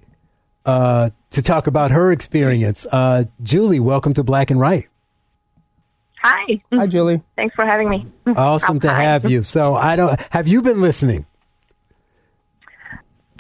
[0.64, 2.86] uh, to talk about her experience.
[2.90, 4.88] Uh, Julie, welcome to Black and Right.
[6.22, 6.62] Hi.
[6.72, 7.22] Hi, Julie.
[7.36, 8.06] Thanks for having me.
[8.26, 9.02] Awesome to Hi.
[9.02, 9.42] have you.
[9.42, 10.20] So I don't.
[10.30, 11.24] Have you been listening?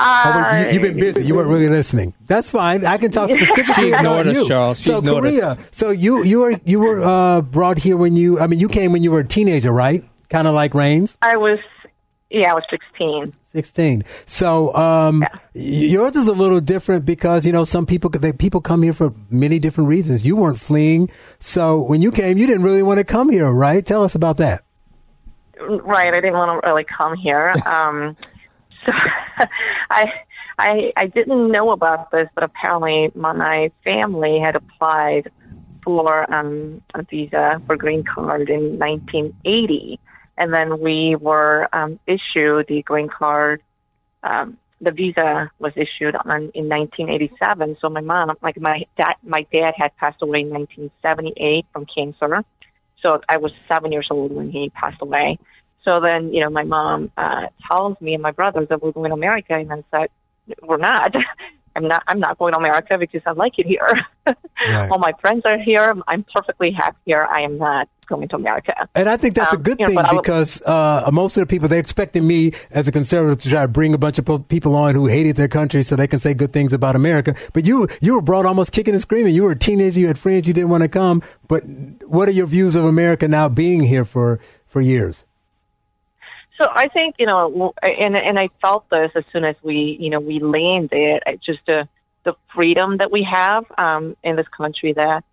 [0.02, 1.26] Uh, you, have been busy.
[1.26, 2.14] You weren't really listening.
[2.26, 2.86] That's fine.
[2.86, 4.48] I can talk specifically She ignored about us, you.
[4.48, 4.78] Charles.
[4.78, 5.38] She so ignored us.
[5.38, 5.58] Korea.
[5.72, 8.40] So you you were you were uh, brought here when you.
[8.40, 10.02] I mean, you came when you were a teenager, right?
[10.30, 11.16] Kind of like Rainz.
[11.20, 11.58] I was,
[12.30, 13.32] yeah, I was 16.
[13.46, 14.04] 16.
[14.26, 18.60] So um, y- yours is a little different because you know some people they, people
[18.60, 20.24] come here for many different reasons.
[20.24, 23.84] You weren't fleeing, so when you came, you didn't really want to come here, right?
[23.84, 24.64] Tell us about that.
[25.60, 26.08] Right.
[26.08, 27.54] I didn't want to really come here.
[27.66, 28.16] Um,
[28.86, 28.92] so
[29.90, 30.06] I,
[30.58, 35.30] I, I didn't know about this, but apparently my family had applied
[35.82, 40.00] for um, a visa for green card in 1980,
[40.40, 43.62] and then we were um, issued the green card.
[44.22, 47.76] Um, the visa was issued on, in 1987.
[47.78, 52.42] So my mom, like my dad, my dad had passed away in 1978 from cancer.
[53.02, 55.38] So I was seven years old when he passed away.
[55.84, 59.10] So then, you know, my mom uh, tells me and my brothers that we're going
[59.10, 60.08] to America, and I said,
[60.62, 61.14] "We're not.
[61.76, 62.02] I'm not.
[62.08, 63.88] I'm not going to America because I like it here.
[64.68, 64.90] Right.
[64.90, 65.94] All my friends are here.
[66.06, 67.26] I'm perfectly happy here.
[67.30, 70.02] I am not going to America." And I think that's a Um, good you know,
[70.02, 73.48] thing would- because uh, most of the people they expected me as a conservative to
[73.48, 76.18] try to bring a bunch of people on who hated their country so they can
[76.18, 77.34] say good things about America.
[77.54, 79.34] But you you were brought almost kicking and screaming.
[79.34, 79.98] You were a teenager.
[79.98, 80.46] You had friends.
[80.46, 81.22] You didn't want to come.
[81.48, 81.62] But
[82.06, 85.24] what are your views of America now being here for for years?
[86.60, 90.10] So I think you know, and and I felt this as soon as we you
[90.10, 91.22] know we landed.
[91.26, 91.88] uh, Just the
[92.24, 95.24] the freedom that we have um, in this country that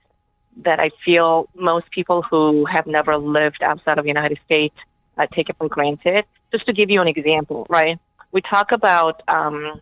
[0.64, 4.76] that I feel most people who have never lived outside of the United States
[5.18, 6.24] uh, take it for granted.
[6.52, 8.00] Just to give you an example, right?
[8.32, 9.82] We talk about um,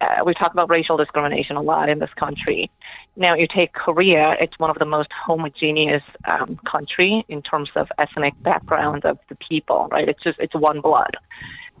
[0.00, 2.70] uh, we talk about racial discrimination a lot in this country.
[3.14, 7.88] Now, you take Korea; it's one of the most homogeneous um, country in terms of
[7.98, 9.88] ethnic background of the people.
[9.90, 10.08] Right?
[10.08, 11.16] It's just it's one blood,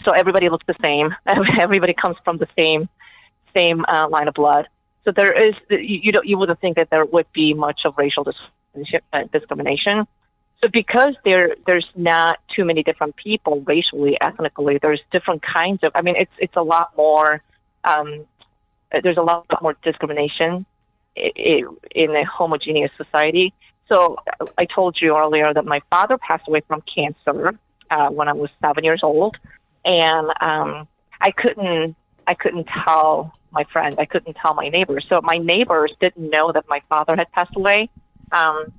[0.04, 1.14] so everybody looks the same.
[1.60, 2.88] Everybody comes from the same
[3.54, 4.68] same uh, line of blood.
[5.04, 8.26] So there is you don't, you wouldn't think that there would be much of racial
[9.12, 10.06] uh, discrimination.
[10.62, 15.92] So because there there's not too many different people racially, ethnically, there's different kinds of.
[15.94, 17.42] I mean, it's it's a lot more.
[17.84, 18.26] Um,
[19.02, 20.66] there's a lot more discrimination
[21.16, 23.52] in a homogeneous society.
[23.88, 24.16] So
[24.56, 27.58] I told you earlier that my father passed away from cancer
[27.90, 29.36] uh, when I was seven years old,
[29.84, 30.88] and um,
[31.20, 31.96] I couldn't
[32.26, 35.04] I couldn't tell my friends, I couldn't tell my neighbors.
[35.10, 37.90] So my neighbors didn't know that my father had passed away.
[38.30, 38.72] Um,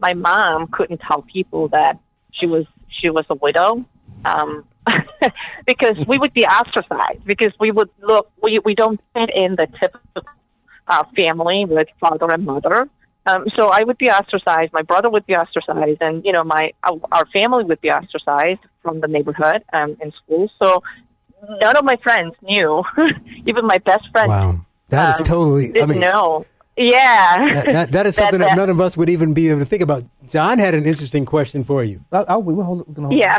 [0.00, 1.98] my mom couldn't tell people that
[2.32, 3.84] she was she was a widow
[4.24, 4.64] um,
[5.66, 9.66] because we would be ostracized because we would look we we don't fit in the
[9.80, 10.22] typical
[10.88, 12.88] uh, family with father and mother.
[13.26, 14.72] Um, so I would be ostracized.
[14.72, 18.60] My brother would be ostracized, and you know my our our family would be ostracized
[18.82, 20.50] from the neighborhood um, in school.
[20.62, 20.82] So
[21.60, 22.82] none of my friends knew,
[23.46, 24.28] even my best friend.
[24.28, 25.68] Wow, that is um, totally.
[25.68, 26.46] I didn't mean, know.
[26.78, 29.66] Yeah, that, that, that is something that, none of us would even be able to
[29.66, 30.04] think about.
[30.28, 32.04] John had an interesting question for you.
[32.12, 33.38] I'll, I'll, we'll hold, we're hold Yeah.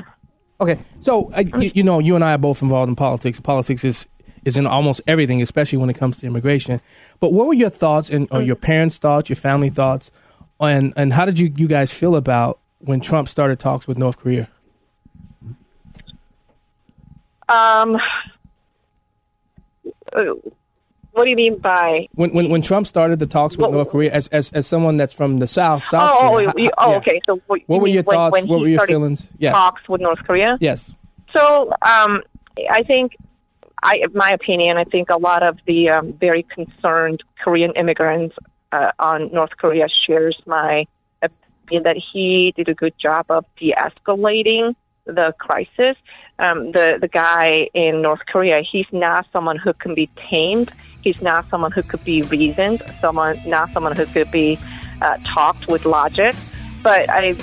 [0.61, 3.39] Okay, so uh, you, you know, you and I are both involved in politics.
[3.39, 4.07] Politics is
[4.45, 6.81] is in almost everything, especially when it comes to immigration.
[7.19, 10.11] But what were your thoughts and or your parents' thoughts, your family thoughts,
[10.59, 14.17] and and how did you you guys feel about when Trump started talks with North
[14.17, 14.47] Korea?
[17.47, 17.95] Um,
[20.13, 20.21] uh,
[21.11, 22.07] what do you mean by?
[22.13, 25.13] When when, when Trump started the talks with North Korea, as, as as someone that's
[25.13, 26.97] from the South, South Oh, Korea, oh, you, oh yeah.
[26.97, 27.21] okay.
[27.25, 28.33] So what, What were your when, thoughts?
[28.33, 29.27] When What were your feelings?
[29.39, 29.51] Yeah.
[29.51, 30.57] Talks with North Korea.
[30.61, 30.91] Yes.
[31.35, 32.21] So, um,
[32.71, 33.15] I think,
[33.81, 38.35] I, in my opinion, I think a lot of the um, very concerned Korean immigrants
[38.71, 40.85] uh, on North Korea shares my
[41.21, 45.95] opinion that he did a good job of de-escalating the crisis.
[46.37, 50.71] Um, the the guy in North Korea, he's not someone who can be tamed.
[51.01, 52.81] He's not someone who could be reasoned.
[53.01, 54.57] Someone not someone who could be
[55.01, 56.35] uh, talked with logic.
[56.83, 57.35] But I,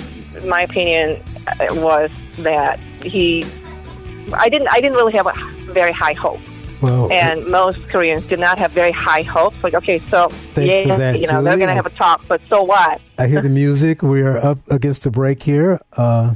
[0.45, 3.45] my opinion uh, was that he
[4.33, 5.33] I didn't I didn't really have a
[5.73, 6.39] very high hope.
[6.81, 9.55] Well, And most Koreans did not have very high hopes.
[9.63, 12.27] Like, okay, so Thanks yeah, for that, you know, they're going to have a talk,
[12.27, 13.01] but so what?
[13.17, 14.03] I hear the music.
[14.03, 15.81] We are up against the break here.
[15.93, 16.35] Uh,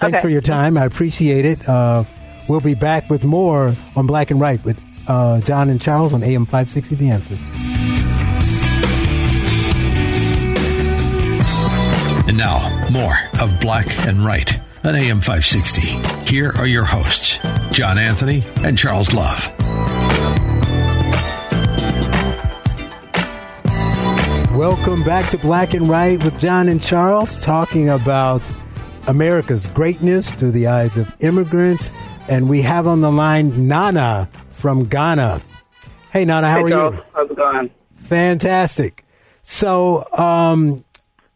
[0.00, 0.22] thanks Okay.
[0.22, 0.78] for your time.
[0.78, 1.68] I appreciate it.
[1.68, 2.04] Uh,
[2.48, 6.22] we'll be back with more on Black and Right with uh, John and Charles on
[6.22, 7.38] AM 560 The Answer.
[12.28, 16.32] And now, more of Black and Right on AM 560.
[16.32, 17.40] Here are your hosts,
[17.72, 19.52] John Anthony and Charles Love.
[24.54, 28.40] Welcome back to Black and Right with John and Charles, talking about
[29.08, 31.90] America's greatness through the eyes of immigrants.
[32.28, 35.42] And we have on the line Nana from Ghana.
[36.12, 36.94] Hey, Nana, how hey, are Charles.
[36.94, 37.02] you?
[37.12, 37.70] How's it going?
[37.96, 39.04] Fantastic.
[39.42, 40.84] So, um,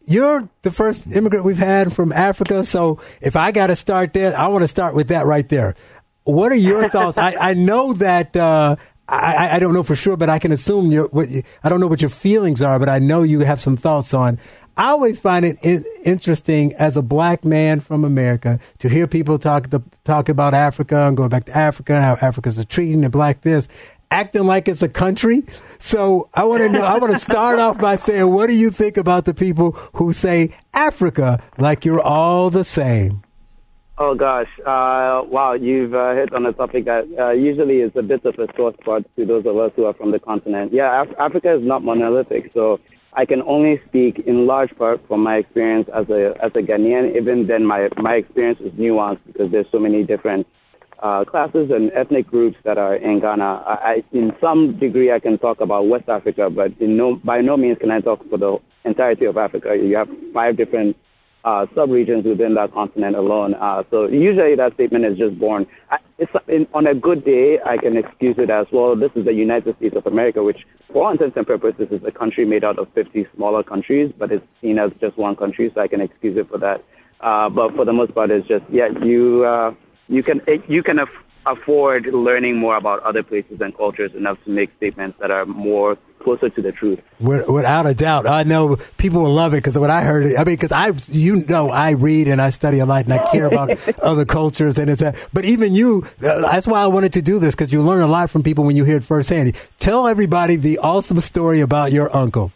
[0.05, 2.63] you're the first immigrant we've had from Africa.
[2.63, 5.75] So, if I got to start there, I want to start with that right there.
[6.23, 7.17] What are your thoughts?
[7.17, 8.75] I, I know that uh,
[9.07, 11.07] I, I don't know for sure, but I can assume your.
[11.09, 13.77] What, you- I don't know what your feelings are, but I know you have some
[13.77, 14.39] thoughts on.
[14.77, 19.37] I always find it in, interesting as a black man from America to hear people
[19.37, 23.09] talk the, talk about Africa and going back to Africa, how Africa's a treating the
[23.09, 23.67] black this,
[24.11, 25.43] acting like it's a country.
[25.79, 26.81] So I want to know.
[26.81, 30.13] I want to start off by saying, what do you think about the people who
[30.13, 33.23] say Africa like you're all the same?
[33.97, 35.53] Oh gosh, uh, wow!
[35.53, 38.73] You've uh, hit on a topic that uh, usually is a bit of a sore
[38.81, 40.73] spot to those of us who are from the continent.
[40.73, 42.79] Yeah, Af- Africa is not monolithic, so
[43.13, 47.15] I can only speak in large part from my experience as a as a Ghanaian.
[47.15, 50.47] Even then, my my experience is nuanced because there's so many different
[51.01, 53.63] uh, classes and ethnic groups that are in Ghana.
[53.65, 57.77] I, in some degree, I can talk about West Africa, but no, by no means
[57.79, 59.75] can I talk for the entirety of Africa.
[59.75, 60.95] You have five different
[61.43, 63.55] uh, sub-regions within that continent alone.
[63.55, 65.65] Uh, so usually that statement is just born.
[65.89, 68.95] I, it's, in, on a good day, I can excuse it as well.
[68.95, 72.11] This is the United States of America, which, for all intents and purposes, is a
[72.11, 75.81] country made out of 50 smaller countries, but it's seen as just one country, so
[75.81, 76.83] I can excuse it for that.
[77.21, 79.73] Uh, but for the most part, it's just yeah, you uh,
[80.07, 81.09] you can you can aff-
[81.45, 85.97] afford learning more about other places and cultures enough to make statements that are more
[86.19, 86.99] closer to the truth.
[87.19, 90.55] Without a doubt, I know people will love it because when I heard I mean,
[90.55, 93.71] because I, you know, I read and I study a lot and I care about
[93.99, 95.01] other cultures and it's.
[95.01, 98.01] A, but even you, uh, that's why I wanted to do this because you learn
[98.01, 99.55] a lot from people when you hear it firsthand.
[99.77, 102.51] Tell everybody the awesome story about your uncle.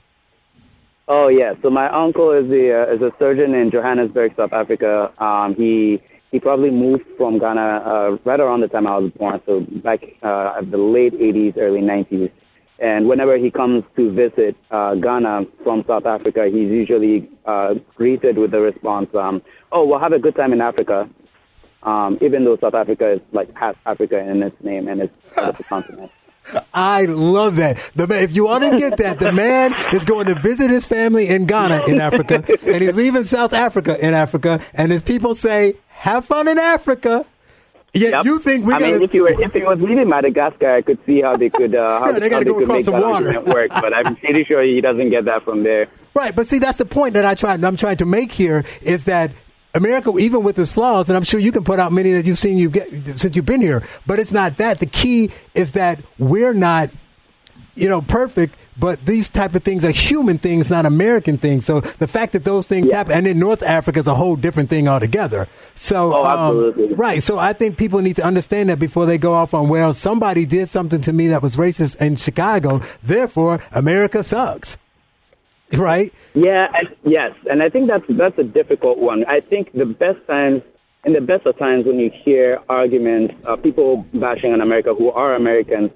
[1.08, 5.12] Oh yeah, so my uncle is the uh, is a surgeon in Johannesburg, South Africa.
[5.24, 6.02] Um, he
[6.36, 10.02] he probably moved from Ghana uh, right around the time I was born, so back
[10.22, 12.30] uh, at the late '80s, early '90s.
[12.78, 18.38] And whenever he comes to visit uh, Ghana from South Africa, he's usually uh, greeted
[18.38, 21.10] with the response, um, "Oh, we'll have a good time in Africa."
[21.84, 25.64] Um, even though South Africa is like has Africa in its name and it's the
[25.70, 26.12] continent.
[26.74, 27.78] I love that.
[27.96, 30.86] The man, if you want to get that, the man is going to visit his
[30.86, 35.34] family in Ghana in Africa, and he's leaving South Africa in Africa, and his people
[35.34, 37.26] say, "Have fun in Africa."
[37.94, 38.26] Yeah, Yep.
[38.26, 41.00] you think we I mean, if you were if he was leaving Madagascar, I could
[41.06, 42.92] see how they could uh, how, Yeah, they how they go could across make the
[42.92, 43.42] that water.
[43.54, 43.70] work.
[43.72, 45.88] But I'm pretty sure he doesn't get that from there.
[46.14, 47.54] Right, but see, that's the point that I try.
[47.54, 49.32] I'm trying to make here is that
[49.76, 52.40] America, even with its flaws, and I'm sure you can put out many that you've
[52.40, 54.80] seen you get since you've been here, but it's not that.
[54.80, 56.90] The key is that we're not,
[57.76, 58.56] you know, perfect.
[58.78, 61.66] But these type of things are human things, not American things.
[61.66, 64.68] So the fact that those things happen, and in North Africa is a whole different
[64.70, 65.48] thing altogether.
[65.76, 67.24] So, Oh, um, right.
[67.24, 70.46] So I think people need to understand that before they go off on, well, somebody
[70.46, 74.76] did something to me that was racist in Chicago, therefore America sucks.
[75.78, 76.14] Right?
[76.36, 79.26] Yeah, I, yes, and I think that's that's a difficult one.
[79.26, 80.62] I think the best times,
[81.06, 85.12] in the best of times, when you hear arguments, uh, people bashing on America who
[85.12, 85.90] are Americans,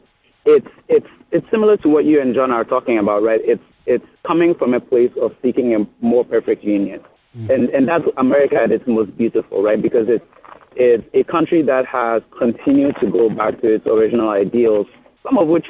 [0.46, 3.42] it's it's it's similar to what you and John are talking about, right?
[3.44, 7.02] It's it's coming from a place of seeking a more perfect union,
[7.34, 9.82] and and that's America at its most beautiful, right?
[9.82, 10.26] Because it's
[10.76, 14.88] it's a country that has continued to go back to its original ideals,
[15.24, 15.68] some of which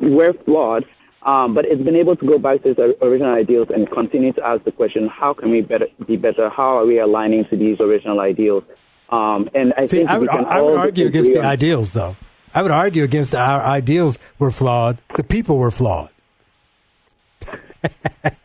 [0.00, 0.84] were flawed,
[1.24, 4.44] um, but it's been able to go back to its original ideals and continue to
[4.44, 6.48] ask the question, how can we better, be better?
[6.50, 8.64] How are we aligning to these original ideals?
[9.08, 11.92] Um, and I See, think I we would, can I would argue against the ideals,
[11.92, 12.16] though.
[12.54, 14.98] I would argue against our ideals were flawed.
[15.16, 16.10] The people were flawed.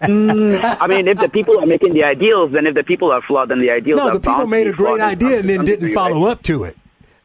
[0.01, 3.21] Mm, I mean, if the people are making the ideals, then if the people are
[3.21, 5.93] flawed, then the ideals No, are the people made a great idea and then didn't
[5.93, 6.31] follow right?
[6.31, 6.75] up to it.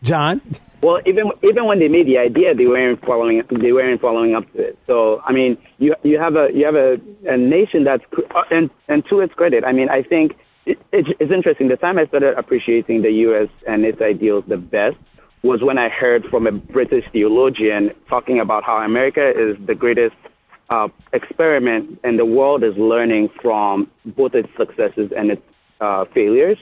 [0.03, 0.41] John?
[0.83, 3.43] Well, even even when they made the idea, they weren't following.
[3.51, 4.79] They weren't following up to it.
[4.87, 8.03] So, I mean, you you have a you have a, a nation that's
[8.35, 11.69] uh, and and to its credit, I mean, I think it, it's, it's interesting.
[11.69, 13.49] The time I started appreciating the U.S.
[13.67, 14.97] and its ideals the best
[15.43, 20.17] was when I heard from a British theologian talking about how America is the greatest
[20.69, 25.43] uh, experiment, and the world is learning from both its successes and its
[25.81, 26.59] uh, failures.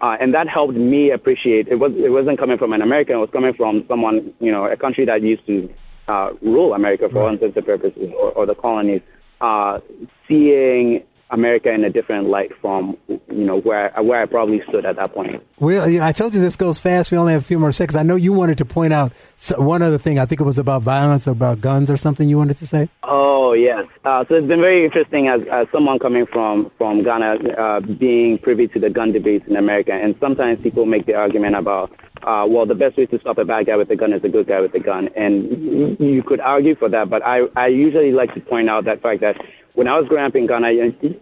[0.00, 3.18] Uh, and that helped me appreciate it was it wasn't coming from an American, it
[3.18, 5.68] was coming from someone, you know, a country that used to
[6.08, 9.02] uh, rule America for all intents and purposes, or, or the colonies,
[9.40, 9.78] uh,
[10.26, 14.96] seeing America in a different light from, you know, where where I probably stood at
[14.96, 15.42] that point.
[15.58, 17.10] Well, I told you this goes fast.
[17.12, 17.96] We only have a few more seconds.
[17.96, 19.12] I know you wanted to point out
[19.56, 20.18] one other thing.
[20.18, 22.88] I think it was about violence or about guns or something you wanted to say.
[23.02, 23.86] Oh yes.
[24.04, 28.38] Uh, so it's been very interesting as, as someone coming from from Ghana, uh, being
[28.38, 31.90] privy to the gun debates in America, and sometimes people make the argument about,
[32.22, 34.28] uh, well, the best way to stop a bad guy with a gun is a
[34.28, 37.08] good guy with a gun, and you, you could argue for that.
[37.10, 39.36] But I I usually like to point out that fact that
[39.74, 40.72] when I was growing up in Ghana,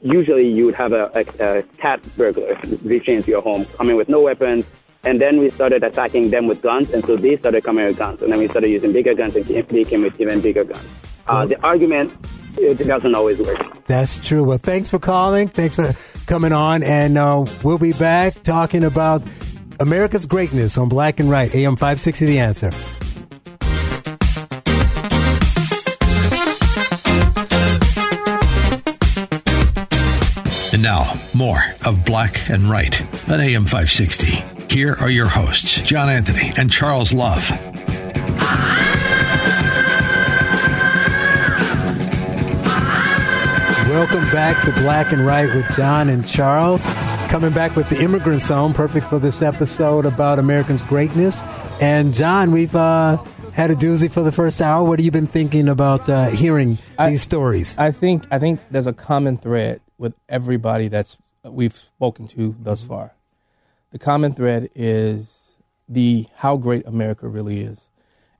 [0.02, 4.08] usually you would have a, a, a cat burglar reaching into your home, coming with
[4.08, 4.64] no weapons,
[5.04, 8.22] and then we started attacking them with guns, and so they started coming with guns,
[8.22, 10.88] and then we started using bigger guns, and they came with even bigger guns.
[11.26, 12.12] Uh, the argument
[12.56, 13.84] it doesn't always work.
[13.86, 14.42] That's true.
[14.42, 15.48] Well, thanks for calling.
[15.48, 15.94] Thanks for
[16.26, 19.22] coming on, and uh, we'll be back talking about
[19.80, 22.70] America's greatness on Black and Right, AM 560 The Answer.
[30.78, 34.72] And now, more of Black and Right on AM 560.
[34.72, 37.50] Here are your hosts, John Anthony and Charles Love.
[43.90, 46.86] Welcome back to Black and Right with John and Charles.
[47.28, 51.42] Coming back with the Immigrant Zone, perfect for this episode about Americans' greatness.
[51.80, 53.16] And John, we've uh,
[53.52, 54.86] had a doozy for the first hour.
[54.86, 57.76] What have you been thinking about uh, hearing I, these stories?
[57.76, 62.82] I think I think there's a common thread with everybody that's we've spoken to thus
[62.82, 63.14] far.
[63.90, 65.56] The common thread is
[65.88, 67.88] the how great America really is,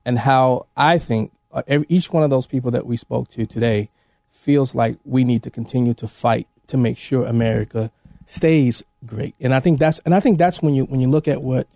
[0.05, 3.91] and how I think uh, each one of those people that we spoke to today
[4.31, 7.91] feels like we need to continue to fight to make sure America
[8.27, 9.35] stays great.
[9.41, 11.67] And I think that's and I think that's when you when you look at what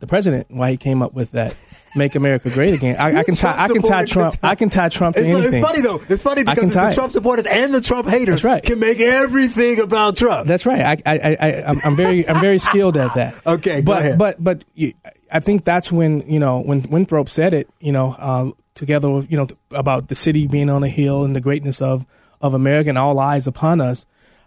[0.00, 1.56] the president why he came up with that
[1.94, 2.96] make America great again.
[2.98, 5.62] I, I can tie I can tie Trump I can tie Trump to it's, anything.
[5.62, 6.02] It's funny though.
[6.08, 8.62] It's funny because it's the Trump supporters and the Trump haters right.
[8.62, 10.46] can make everything about Trump.
[10.46, 10.80] That's right.
[10.80, 13.34] I I I I'm, I'm very I'm very skilled at that.
[13.46, 14.18] Okay, but ahead.
[14.18, 14.94] but but you,
[15.30, 17.68] I think that's when you know when Winthrop said it.
[17.78, 21.36] You know, uh, together with you know about the city being on a hill and
[21.36, 22.06] the greatness of
[22.40, 24.06] of America and all eyes upon us.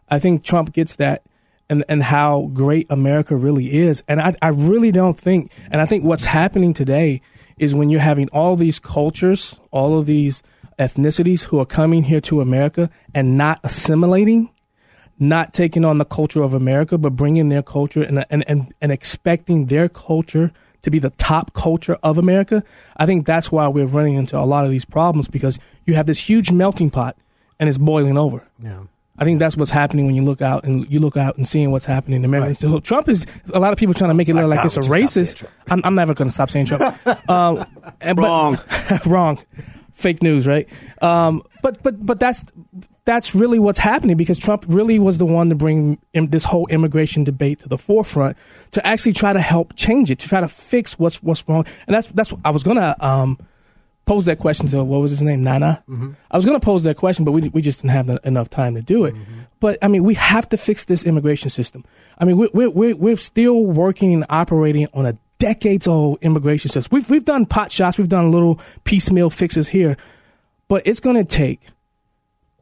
[0.10, 1.24] I think Trump gets that
[1.70, 4.04] and and how great America really is.
[4.08, 7.22] And I I really don't think and I think what's happening today
[7.58, 10.44] is when you're having all these cultures, all of these
[10.80, 14.50] ethnicities who are coming here to America and not assimilating,
[15.20, 18.92] not taking on the culture of America, but bringing their culture and and and, and
[18.92, 20.52] expecting their culture
[20.84, 22.64] to be the top culture of America.
[22.96, 26.06] I think that's why we're running into a lot of these problems because you have
[26.06, 27.18] this huge melting pot
[27.60, 28.48] and it's boiling over.
[28.62, 28.84] Yeah.
[29.18, 31.72] I think that's what's happening when you look out and you look out and seeing
[31.72, 32.50] what's happening in America.
[32.50, 32.58] Right.
[32.58, 34.82] So Trump is a lot of people trying to make it look like it's a
[34.82, 35.48] racist.
[35.70, 36.84] I'm, I'm, never going to stop saying Trump.
[37.30, 37.66] um,
[38.00, 38.60] but, wrong,
[39.06, 39.40] wrong,
[39.94, 40.68] fake news, right?
[41.02, 42.44] Um, but but but that's
[43.06, 47.24] that's really what's happening because Trump really was the one to bring this whole immigration
[47.24, 48.38] debate to the forefront
[48.72, 51.66] to actually try to help change it, to try to fix what's what's wrong.
[51.88, 52.96] And that's that's I was gonna.
[53.00, 53.40] Um,
[54.08, 55.84] pose that question to what was his name, Nana.
[55.88, 56.14] Mm-hmm.
[56.32, 58.50] I was going to pose that question, but we we just didn't have the, enough
[58.50, 59.14] time to do it.
[59.14, 59.40] Mm-hmm.
[59.60, 61.84] But I mean, we have to fix this immigration system.
[62.18, 66.72] I mean, we're we're we're, we're still working and operating on a decades old immigration
[66.72, 66.90] system.
[66.96, 69.98] We've we've done pot shots, we've done little piecemeal fixes here,
[70.68, 71.62] but it's going to take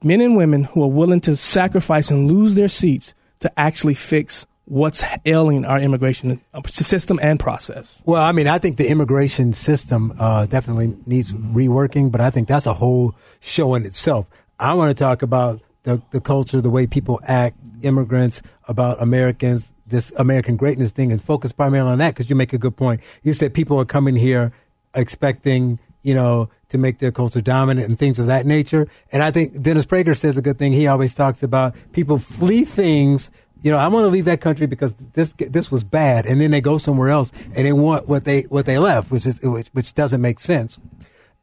[0.04, 4.46] men and women who are willing to sacrifice and lose their seats to actually fix
[4.66, 8.02] what's ailing our immigration system and process?
[8.06, 12.48] Well, I mean, I think the immigration system uh, definitely needs reworking, but I think
[12.48, 14.28] that's a whole show in itself.
[14.60, 19.72] I want to talk about the, the culture, the way people act, immigrants, about Americans,
[19.86, 23.02] this American greatness thing, and focus primarily on that because you make a good point.
[23.22, 24.52] You said people are coming here
[24.96, 28.88] expecting, you know, to make their culture dominant and things of that nature.
[29.12, 30.74] And I think Dennis Prager says a good thing.
[30.74, 33.30] He always talks about people flee things
[33.62, 36.52] you know, I want to leave that country because this this was bad, and then
[36.52, 39.68] they go somewhere else and they want what they what they left, which is which,
[39.70, 40.80] which doesn't make sense.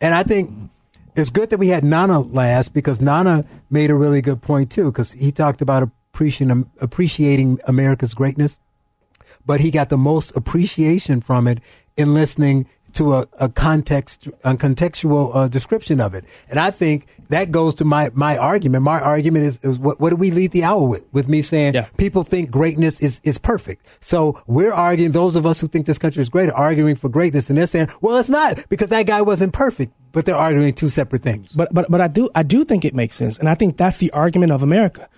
[0.01, 0.71] And I think
[1.15, 4.91] it's good that we had Nana last because Nana made a really good point too,
[4.91, 8.59] because he talked about appreciating appreciating America's greatness,
[9.45, 11.61] but he got the most appreciation from it
[11.97, 16.25] in listening to a, a context, a contextual uh, description of it.
[16.49, 18.85] And I think that goes to my, my argument.
[18.85, 21.05] My argument is, is what, what do we lead the hour with?
[21.13, 21.89] With me saying yeah.
[21.97, 23.87] people think greatness is, is perfect.
[24.01, 27.09] So we're arguing, those of us who think this country is great are arguing for
[27.09, 30.75] greatness and they're saying, well, it's not because that guy wasn't perfect, but they're arguing
[30.75, 31.51] two separate things.
[31.53, 33.39] But, but, but I do, I do think it makes sense.
[33.39, 35.09] And I think that's the argument of America.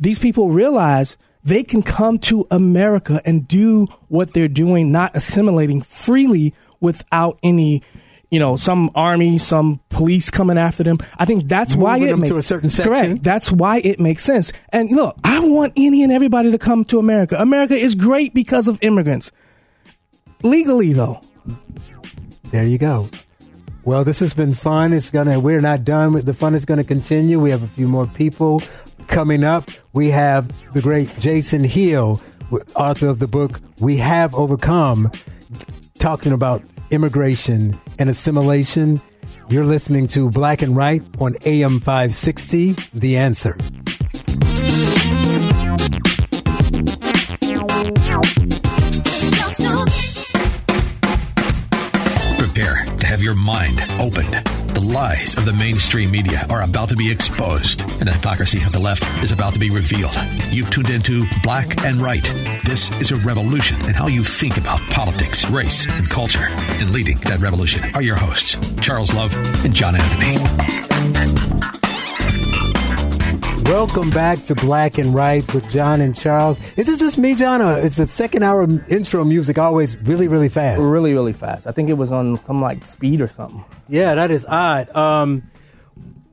[0.00, 5.80] These people realize they can come to America and do what they're doing, not assimilating
[5.80, 7.82] freely without any
[8.30, 10.98] you know, some army, some police coming after them.
[11.18, 12.92] I think that's Moving why it them makes to a certain section.
[12.92, 13.22] Correct.
[13.22, 14.52] That's why it makes sense.
[14.68, 17.36] And look, I want any and everybody to come to America.
[17.38, 19.32] America is great because of immigrants.
[20.42, 21.20] Legally, though.
[22.50, 23.08] There you go.
[23.84, 24.92] Well, this has been fun.
[24.92, 25.40] It's gonna.
[25.40, 26.12] We're not done.
[26.12, 27.40] with The fun is gonna continue.
[27.40, 28.62] We have a few more people
[29.06, 29.70] coming up.
[29.94, 32.20] We have the great Jason Hill,
[32.76, 35.10] author of the book "We Have Overcome,"
[35.98, 39.00] talking about immigration and assimilation.
[39.48, 42.76] You're listening to Black and Right on AM 560.
[42.94, 43.56] The answer.
[52.38, 54.57] Prepare to have your mind opened.
[54.78, 58.70] The lies of the mainstream media are about to be exposed, and the hypocrisy of
[58.70, 60.14] the left is about to be revealed.
[60.52, 62.22] You've tuned into Black and Right.
[62.64, 66.46] This is a revolution in how you think about politics, race, and culture.
[66.78, 71.77] And leading that revolution are your hosts, Charles Love and John Anthony.
[73.68, 76.58] Welcome back to Black and Right with John and Charles.
[76.78, 77.60] Is it just me, John?
[77.60, 80.80] Or is the second hour intro music always really, really fast?
[80.80, 81.66] Really, really fast.
[81.66, 83.62] I think it was on some like speed or something.
[83.86, 84.88] Yeah, that is odd.
[84.96, 85.50] Um,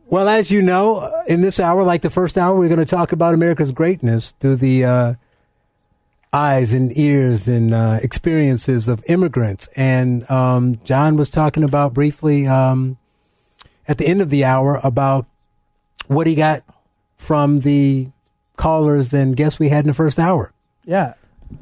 [0.05, 3.11] well, as you know, in this hour, like the first hour, we're going to talk
[3.11, 5.13] about America's greatness through the uh,
[6.31, 9.67] eyes and ears and uh, experiences of immigrants.
[9.75, 12.97] And um, John was talking about briefly um,
[13.89, 15.25] at the end of the hour about
[16.07, 16.61] what he got
[17.25, 18.07] from the
[18.57, 20.53] callers and guests we had in the first hour.
[20.85, 21.13] Yeah.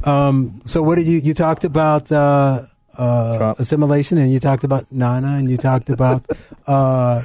[0.03, 2.65] Um, so what did you you talked about uh,
[2.97, 6.21] uh, assimilation and you talked about Nana and you talked about
[6.67, 7.23] uh,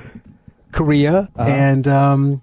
[0.72, 1.48] Korea Uh-huh.
[1.48, 2.42] and um,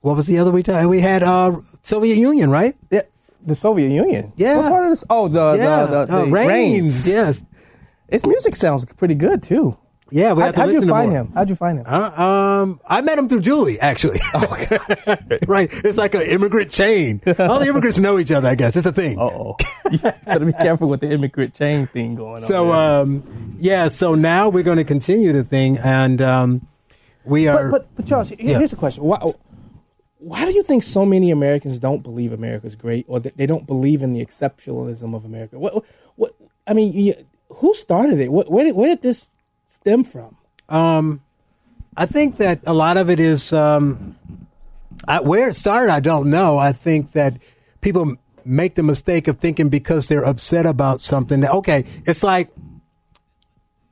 [0.00, 0.88] what was the other we talked?
[0.88, 2.74] We had uh, Soviet Union, right?
[2.90, 3.02] Yeah.
[3.46, 4.32] The Soviet Union.
[4.36, 4.56] Yeah.
[4.58, 5.04] What part of this?
[5.08, 6.48] Oh, the yeah, the, the, uh, the Rainz.
[6.48, 7.08] Rainz.
[7.08, 7.42] Yes.
[8.08, 9.76] His music sounds pretty good too.
[10.10, 11.32] Yeah, we How, have to how'd you find him?
[11.34, 11.86] How'd you find him?
[11.88, 14.20] Uh, um, I met him through Julie, actually.
[15.48, 17.20] right, it's like an immigrant chain.
[17.38, 18.48] All the immigrants know each other.
[18.48, 19.18] I guess it's a thing.
[19.18, 19.56] oh,
[19.90, 22.48] you gotta be careful with the immigrant chain thing going on.
[22.48, 22.74] So, there.
[22.74, 23.88] um, yeah.
[23.88, 26.66] So now we're going to continue the thing, and um,
[27.24, 27.68] we are.
[27.68, 28.58] but, but but Charles, here- Yeah.
[28.58, 29.18] here's a question: Why
[30.18, 33.66] why do you think so many Americans don't believe America's great, or that they don't
[33.66, 35.58] believe in the exceptionalism of America?
[35.58, 35.84] What
[36.14, 36.34] what
[36.66, 37.14] I mean, you,
[37.48, 38.30] who started it?
[38.30, 39.28] What, where did where did this
[39.86, 40.36] stem from?
[40.68, 41.20] Um,
[41.96, 44.16] I think that a lot of it is um,
[45.06, 45.92] I, where it started.
[45.92, 46.58] I don't know.
[46.58, 47.38] I think that
[47.80, 51.40] people make the mistake of thinking because they're upset about something.
[51.40, 52.50] That, okay, it's like,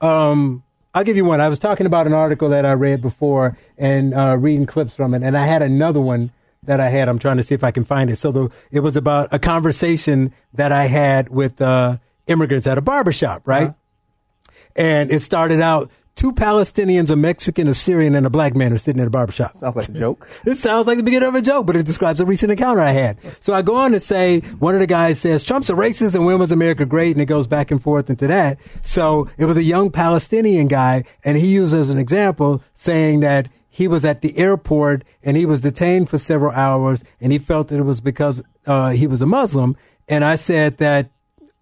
[0.01, 1.41] um, I'll give you one.
[1.41, 5.15] I was talking about an article that I read before and uh, reading clips from
[5.15, 6.33] it, and I had another one
[6.65, 7.09] that I had.
[7.09, 8.17] I'm trying to see if I can find it.
[8.17, 12.83] So the, it was about a conversation that I had with uh, immigrants at a
[12.83, 13.75] barbershop, right?
[14.77, 18.79] And it started out two Palestinians, a Mexican, a Syrian, and a black man are
[18.79, 19.57] sitting at a barbershop.
[19.57, 20.29] Sounds like a joke.
[20.45, 22.91] It sounds like the beginning of a joke, but it describes a recent encounter I
[22.91, 23.19] had.
[23.41, 26.27] So I go on to say, one of the guys says, Trump's a racist and
[26.27, 27.13] when was America great?
[27.13, 28.59] And it goes back and forth into that.
[28.83, 33.49] So it was a young Palestinian guy, and he used as an example saying that
[33.69, 37.69] he was at the airport and he was detained for several hours and he felt
[37.69, 39.77] that it was because uh, he was a Muslim.
[40.09, 41.11] And I said that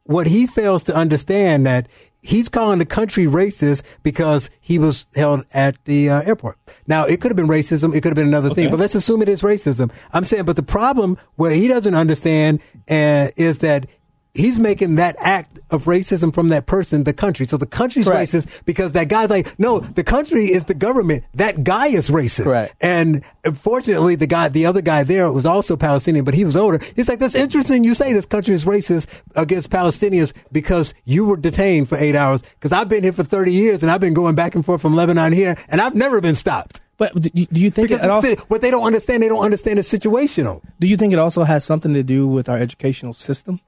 [0.05, 1.89] what he fails to understand that
[2.23, 6.57] he's calling the country racist because he was held at the uh, airport.
[6.87, 7.95] Now, it could have been racism.
[7.95, 9.91] It could have been another thing, but let's assume it is racism.
[10.13, 13.87] I'm saying, but the problem where he doesn't understand uh, is that
[14.35, 17.47] he's making that act of racism from that person the country.
[17.47, 18.31] So the country's Correct.
[18.31, 21.25] racist because that guy's like, no, the country is the government.
[21.35, 22.45] That guy is racist.
[22.45, 22.75] Correct.
[22.81, 26.81] And unfortunately, the guy, the other guy there was also Palestinian, but he was older.
[26.97, 27.85] He's like, that's interesting.
[27.85, 29.07] You say this country is racist
[29.37, 32.43] against Palestinians because you were detained for eight hours.
[32.43, 34.97] Because I've been here for 30 years and I've been going back and forth from
[34.97, 36.81] Lebanon here and I've never been stopped.
[36.99, 39.93] But do you, think Because it also, what they don't understand, they don't understand it's
[39.93, 40.63] situational.
[40.79, 43.61] do you think it also has something to do with our educational system?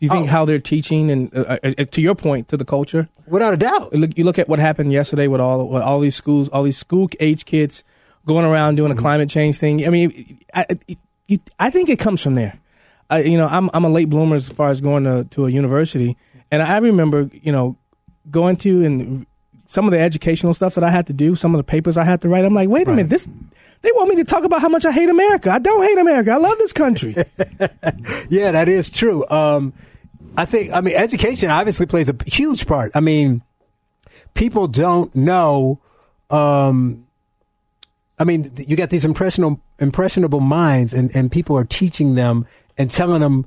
[0.00, 0.30] Do you think Oh.
[0.30, 3.08] how they're teaching and uh, uh, uh, to your point to the culture?
[3.26, 3.92] Without a doubt.
[3.92, 6.78] Look, you look at what happened yesterday with all with all these schools, all these
[6.78, 7.84] school age kids
[8.26, 9.86] going around doing a climate change thing.
[9.86, 10.66] I mean, I,
[11.28, 12.58] it, I think it comes from there.
[13.10, 15.50] I, you know, I'm I'm a late bloomer as far as going to to a
[15.50, 16.16] university,
[16.50, 17.76] and I remember you know
[18.30, 19.26] going to and
[19.66, 22.04] some of the educational stuff that I had to do, some of the papers I
[22.04, 22.44] had to write.
[22.44, 23.28] I'm like, wait a minute, this
[23.82, 25.50] they want me to talk about how much I hate America.
[25.50, 26.30] I don't hate America.
[26.32, 27.14] I love this country.
[28.28, 29.28] Yeah, that is true.
[29.28, 29.72] Um,
[30.40, 32.92] I think, I mean, education obviously plays a huge part.
[32.94, 33.42] I mean,
[34.32, 35.80] people don't know.
[36.30, 37.06] Um,
[38.18, 42.46] I mean, you got these impressionable, impressionable minds, and, and people are teaching them
[42.78, 43.46] and telling them,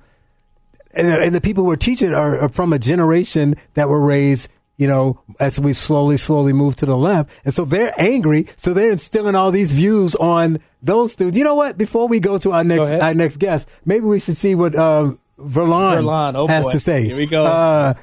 [0.96, 4.50] and, and the people who are teaching are, are from a generation that were raised,
[4.78, 7.32] you know, as we slowly, slowly move to the left.
[7.44, 8.46] And so they're angry.
[8.56, 11.40] So they're instilling all these views on those students.
[11.40, 11.76] You know what?
[11.76, 15.18] Before we go to our next, our next guest, maybe we should see what, um,
[15.38, 16.72] Verlon, Verlon, oh has boy.
[16.74, 17.06] to say.
[17.06, 17.46] Here we go.
[17.46, 17.94] Uh,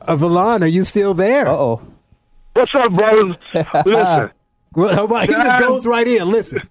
[0.00, 1.48] uh, Verlon, are you still there?
[1.48, 1.82] Uh oh.
[2.54, 3.36] What's up, brothers?
[3.86, 4.30] Listen.
[4.74, 6.30] well, he just goes right in.
[6.30, 6.68] Listen.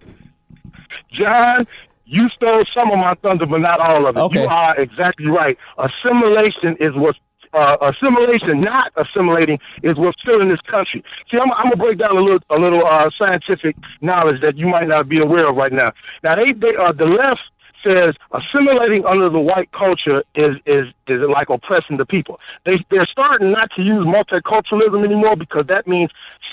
[1.13, 1.65] John,
[2.05, 4.19] you stole some of my thunder, but not all of it.
[4.19, 4.41] Okay.
[4.41, 5.57] You are exactly right.
[5.77, 7.19] Assimilation is what's
[7.53, 11.03] uh, assimilation, not assimilating, is what's filling this country.
[11.31, 14.67] See, I'm, I'm gonna break down a little, a little uh, scientific knowledge that you
[14.67, 15.91] might not be aware of right now.
[16.23, 17.39] Now, they, they uh, the left
[17.85, 22.39] says assimilating under the white culture is is is like oppressing the people.
[22.65, 26.09] They they're starting not to use multiculturalism anymore because that means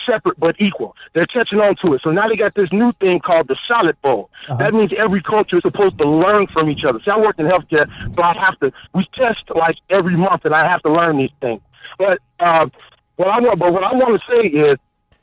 [0.08, 0.96] separate but equal.
[1.14, 2.02] They're catching on to it.
[2.02, 4.30] So now they got this new thing called the salad bowl.
[4.58, 7.00] That means every culture is supposed to learn from each other.
[7.04, 8.72] See, I work in healthcare, so I have to.
[8.94, 11.60] We test like every month, and I have to learn these things.
[11.98, 12.68] But uh,
[13.16, 14.76] what I want, but what I want to say is,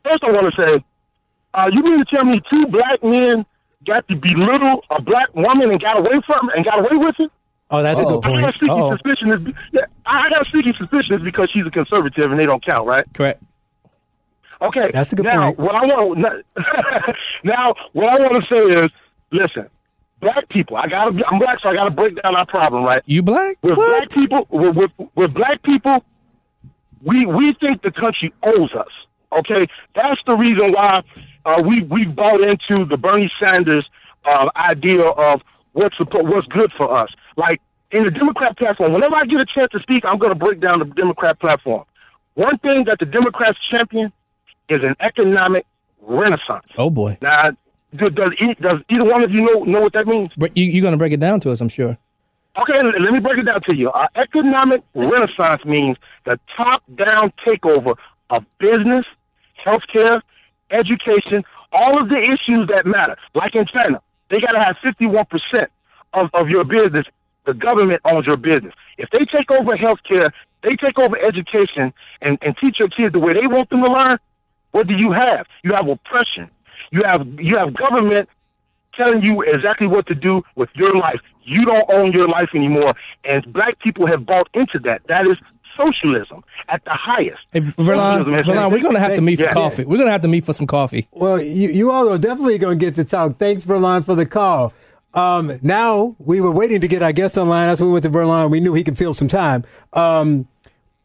[0.03, 0.83] first I want to say,
[1.53, 3.45] uh, you mean to tell me two black men
[3.86, 7.32] got to belittle a black woman and got away from and got away with it?
[7.69, 8.45] Oh, that's a good I point.
[8.45, 12.39] got sneaky suspicion is yeah, I got sneaky suspicion is because she's a conservative and
[12.39, 13.05] they don't count, right?
[13.13, 13.41] Correct.
[14.61, 15.36] Okay, That's a good point.
[15.36, 15.59] now, point.
[15.59, 16.19] What I want
[17.43, 18.89] now, what I want to say is,
[19.32, 19.67] listen,
[20.19, 20.77] black people.
[20.77, 21.07] I got.
[21.07, 23.01] I'm black, so I got to break down our problem, right?
[23.05, 23.57] You black?
[23.63, 26.03] With black people, with, with with black people,
[27.01, 28.91] we we think the country owes us.
[29.34, 29.65] Okay,
[29.95, 31.01] that's the reason why
[31.45, 33.88] uh, we we bought into the Bernie Sanders
[34.25, 35.41] uh, idea of
[35.73, 37.09] what's what's good for us.
[37.38, 37.61] Like
[37.91, 40.59] in the Democrat platform, whenever I get a chance to speak, I'm going to break
[40.59, 41.86] down the Democrat platform.
[42.36, 44.11] One thing that the Democrats champion
[44.69, 45.65] is an economic
[46.01, 46.65] renaissance.
[46.77, 47.17] Oh boy.
[47.21, 47.49] Now,
[47.95, 50.29] do, does e- does either one of you know know what that means?
[50.38, 51.97] Bre- You, you're going to break it down to us, I'm sure.
[52.57, 53.89] Okay, let me break it down to you.
[53.91, 57.95] Uh, economic renaissance means the top-down takeover
[58.29, 59.05] of business,
[59.66, 60.22] healthcare,
[60.70, 63.16] education, all of the issues that matter.
[63.34, 65.68] Like in China, they got to have 51%
[66.14, 67.05] of, of your business.
[67.45, 68.74] The government owns your business.
[68.97, 70.32] If they take over healthcare,
[70.64, 73.91] they take over education and, and teach your kids the way they want them to
[73.91, 74.18] learn,
[74.72, 75.45] what do you have?
[75.64, 76.49] You have oppression.
[76.91, 78.30] You have you have government
[78.95, 81.20] telling you exactly what to do with your life.
[81.43, 82.93] You don't own your life anymore,
[83.24, 85.01] and black people have bought into that.
[85.07, 85.36] That is
[85.78, 87.39] socialism at the highest.
[87.51, 89.53] Hey, Verlon, Verlon, we're going to have to meet for Yeah.
[89.53, 89.84] coffee.
[89.86, 91.07] We're going to have to meet for some coffee.
[91.11, 93.38] Well, you, you all are definitely going to get to talk.
[93.38, 94.74] Thanks, Verlon, for the call.
[95.13, 97.67] Um, now we were waiting to get our guest online.
[97.67, 98.49] That's when we went to Verlon.
[98.49, 99.65] We knew he can fill some time.
[99.93, 100.47] Um,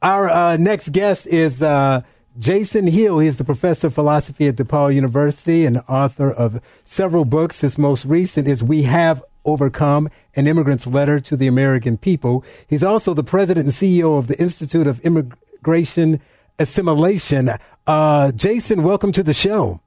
[0.03, 2.03] our uh, next guest is uh,
[2.39, 3.19] Jason Hill.
[3.19, 7.63] He is the professor of philosophy at DePaul University and author of several books.
[7.63, 12.45] His most recent is We Have Overcome, an immigrant's letter to the American people.
[12.67, 16.21] He's also the president and CEO of the Institute of Immigration
[16.59, 17.51] Assimilation.
[17.87, 19.81] Uh, Jason, welcome to the show.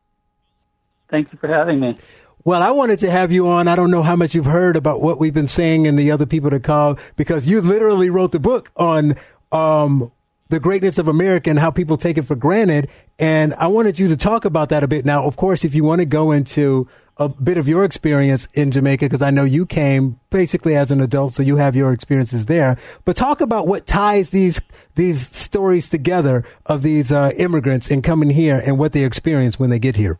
[1.09, 1.97] Thank you for having me.
[2.45, 3.67] Well, I wanted to have you on.
[3.67, 6.25] I don't know how much you've heard about what we've been saying and the other
[6.25, 9.15] people that call because you literally wrote the book on
[9.51, 10.11] um,
[10.47, 12.89] the greatness of America and how people take it for granted.
[13.17, 15.05] And I wanted you to talk about that a bit.
[15.05, 16.87] Now, of course, if you want to go into
[17.19, 21.01] a bit of your experience in Jamaica, because I know you came basically as an
[21.01, 22.77] adult, so you have your experiences there.
[23.03, 24.61] But talk about what ties these
[24.95, 29.69] these stories together of these uh, immigrants and coming here and what they experience when
[29.69, 30.17] they get here.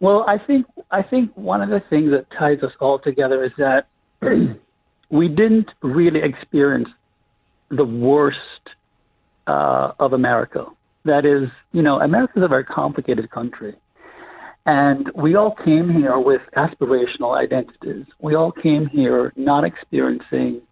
[0.00, 3.52] Well, I think I think one of the things that ties us all together is
[3.58, 3.86] that
[5.10, 6.88] we didn't really experience
[7.68, 8.40] the worst
[9.46, 10.66] uh, of America.
[11.04, 13.74] That is, you know, America is a very complicated country.
[14.66, 18.06] And we all came here with aspirational identities.
[18.18, 20.62] We all came here not experiencing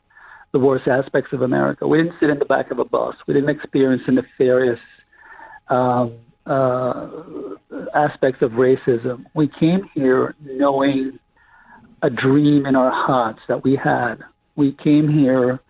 [0.52, 1.86] the worst aspects of America.
[1.86, 3.16] We didn't sit in the back of a bus.
[3.26, 4.80] We didn't experience the nefarious
[5.68, 6.14] um,
[6.46, 7.08] uh,
[7.94, 9.26] aspects of racism.
[9.34, 11.18] We came here knowing
[12.02, 14.16] a dream in our hearts that we had.
[14.56, 15.60] We came here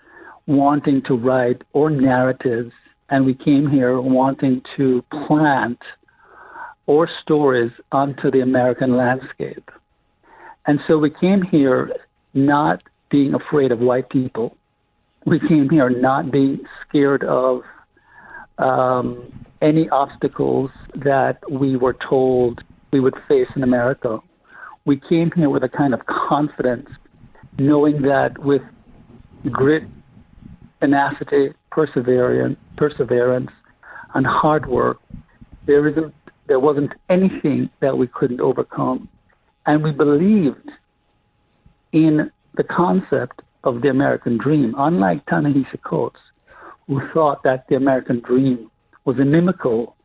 [0.46, 2.72] wanting to write our narratives,
[3.08, 5.78] and we came here wanting to plant
[6.88, 9.70] our stories onto the American landscape.
[10.66, 11.92] And so we came here
[12.34, 14.56] not being afraid of white people.
[15.24, 17.62] We came here not being scared of
[18.58, 24.20] um, any obstacles that we were told we would face in America.
[24.84, 26.88] We came here with a kind of confidence,
[27.58, 28.62] knowing that with
[29.50, 29.84] grit,
[30.80, 33.50] tenacity, perseverance, perseverance,
[34.14, 35.00] and hard work,
[35.66, 36.12] there isn't,
[36.46, 39.08] there wasn't anything that we couldn't overcome,
[39.66, 40.70] and we believed
[41.92, 44.74] in the concept of the American dream.
[44.76, 46.20] Unlike Ta-Nehisi Coates,
[46.86, 48.70] who thought that the American dream
[49.04, 49.96] was inimical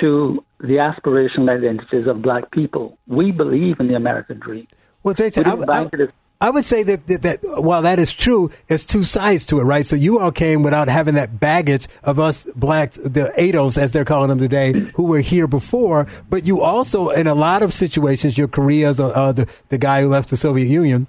[0.00, 2.98] to the aspirational identities of black people.
[3.06, 4.66] We believe in the American dream.
[5.02, 6.08] Well, Jason, we I, I, bank it as-
[6.42, 9.64] I would say that, that, that while that is true, it's two sides to it,
[9.64, 9.84] right?
[9.84, 14.06] So you all came without having that baggage of us blacks, the ADOS, as they're
[14.06, 16.06] calling them today, who were here before.
[16.30, 20.00] But you also, in a lot of situations, your Koreas, uh, uh, the, the guy
[20.00, 21.08] who left the Soviet Union,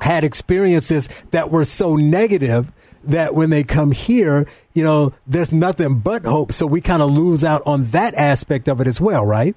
[0.00, 2.70] had experiences that were so negative
[3.02, 6.52] that when they come here, you know, there's nothing but hope.
[6.52, 9.56] So we kind of lose out on that aspect of it as well, right?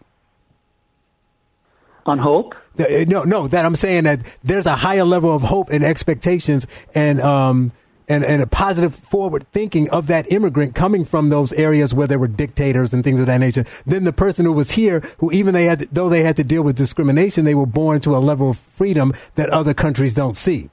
[2.08, 2.56] On hope?
[2.80, 6.68] Uh, No, no, that I'm saying that there's a higher level of hope and expectations
[6.96, 7.72] and, um,
[8.08, 12.20] and, and a positive forward thinking of that immigrant coming from those areas where there
[12.20, 15.54] were dictators and things of that nature than the person who was here who even
[15.54, 18.20] they had to, though they had to deal with discrimination they were born to a
[18.20, 20.70] level of freedom that other countries don't see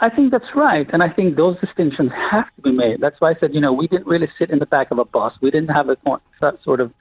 [0.00, 0.88] I think that's right.
[0.92, 3.00] And I think those distinctions have to be made.
[3.00, 5.04] That's why I said, you know, we didn't really sit in the back of a
[5.04, 5.32] bus.
[5.40, 5.96] We didn't have a
[6.40, 6.92] that sort of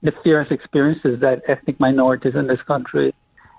[0.00, 3.14] nefarious experiences that ethnic minorities in this country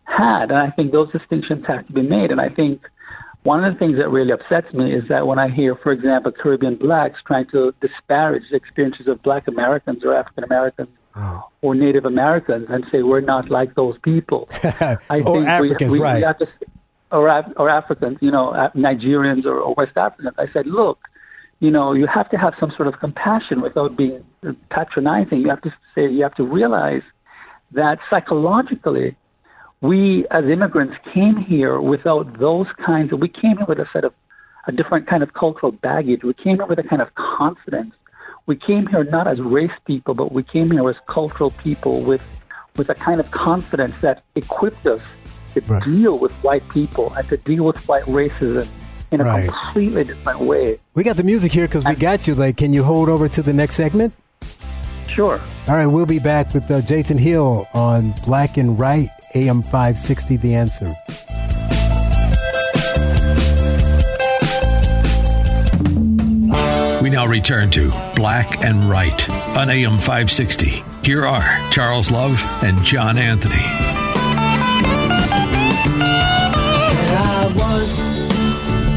[0.08, 0.52] had.
[0.52, 2.32] And I think those distinctions have to be made.
[2.32, 2.82] And I think
[3.44, 6.32] one of the things that really upsets me is that when I hear, for example,
[6.32, 11.48] Caribbean blacks trying to disparage the experiences of black Americans or African Americans oh.
[11.62, 14.50] or Native Americans and say we're not like those people.
[14.64, 16.16] I Or Africans, we, we, right.
[16.16, 16.48] we have to,
[17.12, 20.36] or, or Africans, you know, uh, Nigerians or, or West Africans.
[20.38, 21.00] I said, look,
[21.60, 25.40] you know, you have to have some sort of compassion without being uh, patronizing.
[25.40, 27.02] You have to say, you have to realize
[27.72, 29.16] that psychologically,
[29.82, 34.04] we as immigrants came here without those kinds of, we came here with a set
[34.04, 34.14] of,
[34.68, 36.24] a different kind of cultural baggage.
[36.24, 37.94] We came here with a kind of confidence.
[38.48, 42.22] We came here not as race people, but we came here as cultural people with,
[42.76, 45.02] with a kind of confidence that equipped us
[45.54, 48.68] to deal with white people and to deal with white racism
[49.12, 49.50] in a Right.
[49.50, 50.80] completely different way.
[50.94, 53.42] we got the music here because we got you like can you hold over to
[53.42, 54.14] the next segment
[55.08, 55.40] Sure.
[55.68, 59.10] all right we'll be back with uh, jason hill on black and right
[59.46, 60.96] am 560 the answer
[67.08, 70.84] We now return to Black and Right on AM 560.
[71.04, 73.56] Here are Charles Love and John Anthony.
[73.56, 73.64] There
[77.18, 77.98] I was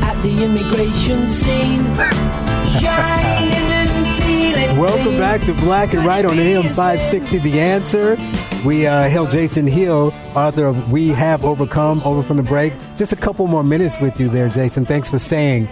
[0.03, 1.85] at the immigration scene,
[2.81, 4.77] shining and feeling.
[4.77, 8.17] Welcome back to Black and Right on AM 560 The Answer.
[8.65, 12.75] We uh, hailed Jason Hill, author of We Have Overcome, over from the break.
[12.95, 14.85] Just a couple more minutes with you there, Jason.
[14.85, 15.67] Thanks for staying.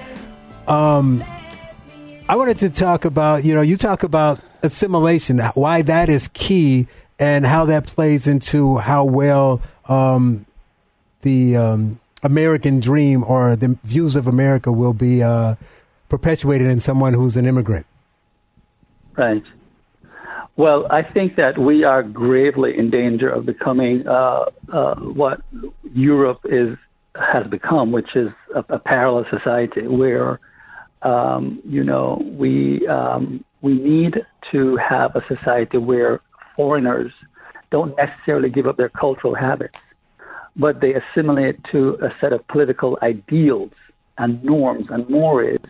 [0.67, 1.23] Um,
[2.31, 6.87] I wanted to talk about, you know, you talk about assimilation, why that is key,
[7.19, 10.47] and how that plays into how well um,
[11.21, 15.57] the um, American dream or the views of America will be uh,
[16.09, 17.85] perpetuated in someone who's an immigrant.
[19.15, 19.45] Right.
[20.59, 25.41] Well, I think that we are gravely in danger of becoming uh, uh, what
[25.95, 26.77] Europe is
[27.15, 30.41] has become, which is a, a parallel society where,
[31.03, 36.21] um, you know, we um, we need to have a society where
[36.57, 37.13] foreigners
[37.71, 39.79] don't necessarily give up their cultural habits,
[40.57, 43.71] but they assimilate to a set of political ideals
[44.19, 45.61] and norms and mores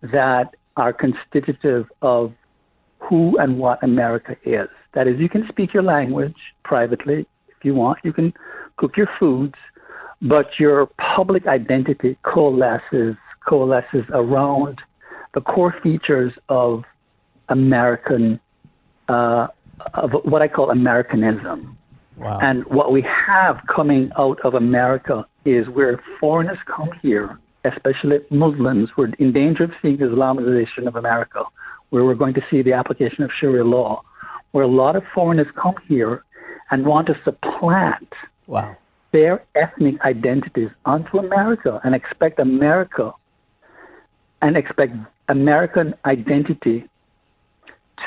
[0.00, 2.32] that are constitutive of
[3.02, 4.68] who and what America is.
[4.94, 8.32] That is, you can speak your language privately if you want, you can
[8.76, 9.54] cook your foods,
[10.20, 10.86] but your
[11.16, 14.80] public identity coalesces coalesces around
[15.34, 16.84] the core features of
[17.48, 18.38] American,
[19.08, 19.48] uh,
[19.94, 21.76] of what I call Americanism.
[22.16, 22.38] Wow.
[22.40, 28.90] And what we have coming out of America is where foreigners come here, especially Muslims,
[28.96, 31.42] we're in danger of seeing the Islamization of America,
[31.92, 34.02] where we're going to see the application of Sharia law,
[34.52, 36.24] where a lot of foreigners come here
[36.70, 38.10] and want to supplant
[38.46, 38.76] Wow.
[39.12, 43.12] their ethnic identities onto America and expect America
[44.40, 44.94] and expect
[45.28, 46.88] American identity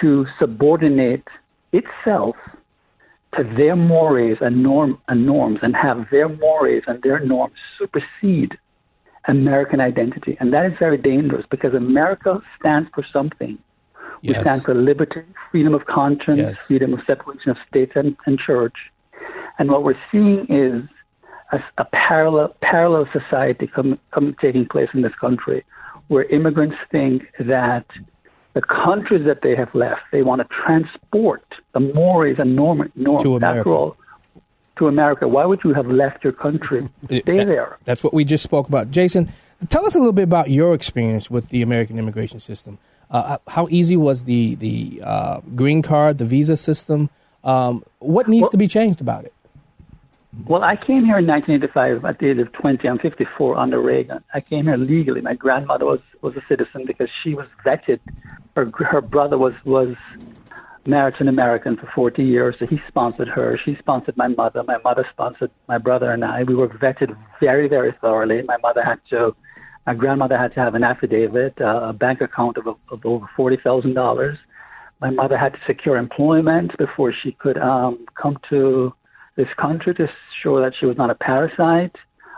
[0.02, 1.28] to subordinate
[1.72, 2.36] itself
[3.36, 8.58] to their mores and norm and norms and have their mores and their norms supersede
[9.28, 10.38] American identity.
[10.40, 13.60] And that is very dangerous because America stands for something.
[14.28, 14.42] We Yes.
[14.42, 15.22] stand for liberty,
[15.52, 16.58] freedom of conscience, Yes.
[16.58, 18.74] freedom of separation of state and, and church.
[19.60, 20.84] And what we're seeing is
[21.52, 25.64] a, a parallel parallel society come, come taking place in this country,
[26.08, 27.86] where immigrants think that
[28.54, 33.24] the countries that they have left, they want to transport the mores and norm, norms.
[33.24, 33.70] To America.
[33.70, 33.98] all,
[34.78, 35.28] to America.
[35.28, 36.88] Why would you have left your country?
[37.06, 37.78] Stay That- there.
[37.86, 38.90] That's what we just spoke about.
[38.92, 39.30] Jason,
[39.70, 42.80] tell us a little bit about your experience with the American immigration system.
[43.16, 47.10] Uh, how easy was the the uh, green card, the visa system?
[47.46, 49.34] Um, what needs to be changed about it?
[50.46, 52.90] Well, I came here in 1985 at the age of 20.
[52.90, 54.22] I'm 54 under Reagan.
[54.34, 55.22] I came here legally.
[55.22, 58.02] My grandmother was, was a citizen because she was vetted.
[58.54, 59.96] Her, her brother was, was
[60.86, 63.58] married to an American for 40 years, so he sponsored her.
[63.64, 64.62] She sponsored my mother.
[64.64, 66.44] My mother sponsored my brother and I.
[66.44, 68.42] We were vetted very, very thoroughly.
[68.42, 69.34] My mother had to,
[69.86, 74.38] my grandmother had to have an affidavit, uh, a bank account of, of over $40,000.
[75.02, 78.94] My mother had to secure employment before she could um, come to
[79.36, 80.08] this country to
[80.42, 81.96] show that she was not a parasite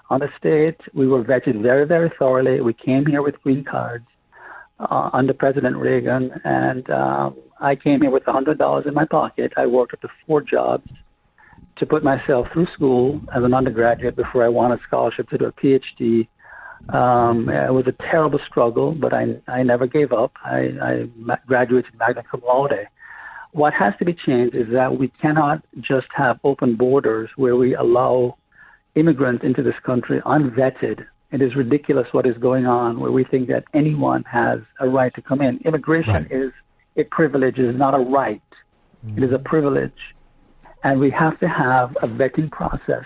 [0.10, 0.80] on the state.
[0.94, 2.60] We were vetted very, very thoroughly.
[2.62, 4.06] We came here with green cards
[4.80, 9.54] uh, under President Reagan, and um, I came here with $100 in my pocket.
[9.58, 10.90] I worked up to four jobs
[11.78, 15.46] to put myself through school as an undergraduate before I won a scholarship to do
[15.46, 16.28] a PhD.
[16.90, 20.34] Um, it was a terrible struggle, but I, I never gave up.
[20.44, 22.88] I, I graduated magna cum laude
[23.52, 27.76] what has to be changed is that we cannot just have open borders where we
[27.76, 28.38] allow
[28.96, 31.06] immigrants into this country unvetted.
[31.32, 35.14] It is ridiculous what is going on where we think that anyone has a right
[35.16, 35.60] to come in.
[35.66, 36.32] Immigration right.
[36.32, 36.52] is
[36.96, 38.42] a privilege, it is not a right.
[39.06, 39.18] Mm-hmm.
[39.18, 40.16] It is a privilege.
[40.84, 43.06] And we have to have a vetting process.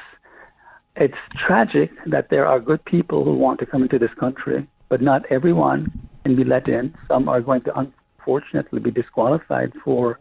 [0.95, 1.17] It's
[1.47, 5.25] tragic that there are good people who want to come into this country, but not
[5.31, 5.91] everyone
[6.23, 6.93] can be let in.
[7.07, 10.19] Some are going to unfortunately be disqualified for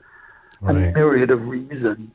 [0.60, 0.76] right.
[0.76, 2.10] a myriad of reasons.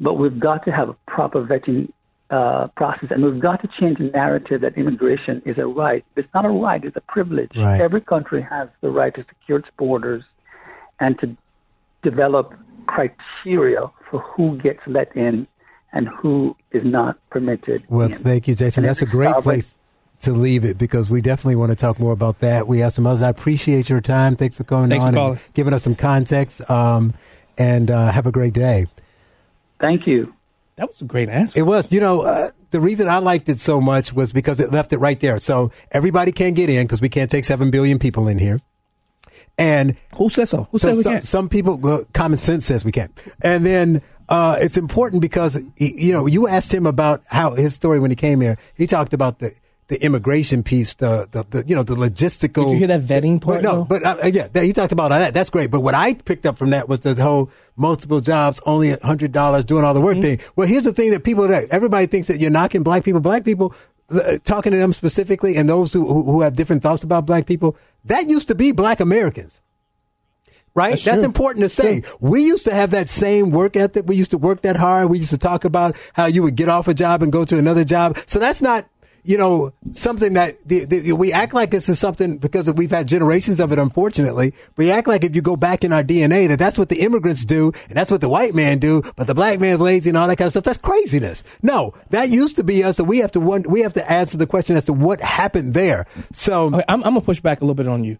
[0.00, 1.92] But we've got to have a proper vetting
[2.30, 6.04] uh, process, and we've got to change the narrative that immigration is a right.
[6.16, 7.52] It's not a right; it's a privilege.
[7.56, 7.80] Right.
[7.80, 10.24] Every country has the right to secure its borders
[11.00, 11.36] and to
[12.02, 12.54] develop
[12.86, 15.46] criteria for who gets let in
[15.92, 17.84] and who is not permitted.
[17.88, 18.18] Well, in.
[18.18, 18.84] thank you, Jason.
[18.84, 19.74] And That's a great place
[20.20, 22.68] to leave it because we definitely want to talk more about that.
[22.68, 23.22] We have some others.
[23.22, 24.36] I appreciate your time.
[24.36, 26.68] Thanks for coming Thanks on for and giving us some context.
[26.70, 27.14] Um,
[27.58, 28.86] and uh, have a great day.
[29.80, 30.34] Thank you.
[30.76, 31.58] That was a great answer.
[31.58, 31.92] It was.
[31.92, 34.98] You know, uh, the reason I liked it so much was because it left it
[34.98, 35.38] right there.
[35.40, 38.60] So everybody can't get in because we can't take 7 billion people in here.
[39.58, 40.68] And who says so?
[40.70, 41.24] Who so says we some, can't?
[41.24, 43.12] Some people, well, common sense says we can't.
[43.42, 44.00] And then
[44.30, 48.16] uh, it's important because, you know, you asked him about how his story when he
[48.16, 48.56] came here.
[48.74, 49.52] He talked about the
[49.88, 52.66] the immigration piece, the, the, the, you know the logistical.
[52.66, 53.60] Did you hear that vetting part?
[53.60, 53.84] But no, though?
[53.84, 55.34] but uh, yeah, he talked about all that.
[55.34, 55.72] That's great.
[55.72, 59.64] But what I picked up from that was the whole multiple jobs, only hundred dollars,
[59.64, 60.36] doing all the work mm-hmm.
[60.36, 60.40] thing.
[60.54, 63.20] Well, here's the thing that people that everybody thinks that you're knocking black people.
[63.20, 63.74] Black people,
[64.10, 67.76] uh, talking to them specifically, and those who who have different thoughts about black people,
[68.04, 69.60] that used to be black Americans
[70.74, 70.90] right?
[70.90, 72.02] That's, That's important to say.
[72.02, 72.16] Sure.
[72.20, 74.06] We used to have that same work ethic.
[74.06, 75.10] We used to work that hard.
[75.10, 77.58] We used to talk about how you would get off a job and go to
[77.58, 78.18] another job.
[78.26, 78.86] So that's not
[79.22, 83.06] you know, something that the, the, we act like this is something because we've had
[83.06, 84.54] generations of it, unfortunately.
[84.76, 87.44] We act like if you go back in our DNA that that's what the immigrants
[87.44, 90.28] do and that's what the white man do, but the black man's lazy and all
[90.28, 90.64] that kind of stuff.
[90.64, 91.44] That's craziness.
[91.62, 92.96] No, that used to be us.
[92.96, 95.74] So we have to wonder, we have to answer the question as to what happened
[95.74, 96.06] there.
[96.32, 98.18] So okay, I'm, I'm gonna push back a little bit on you.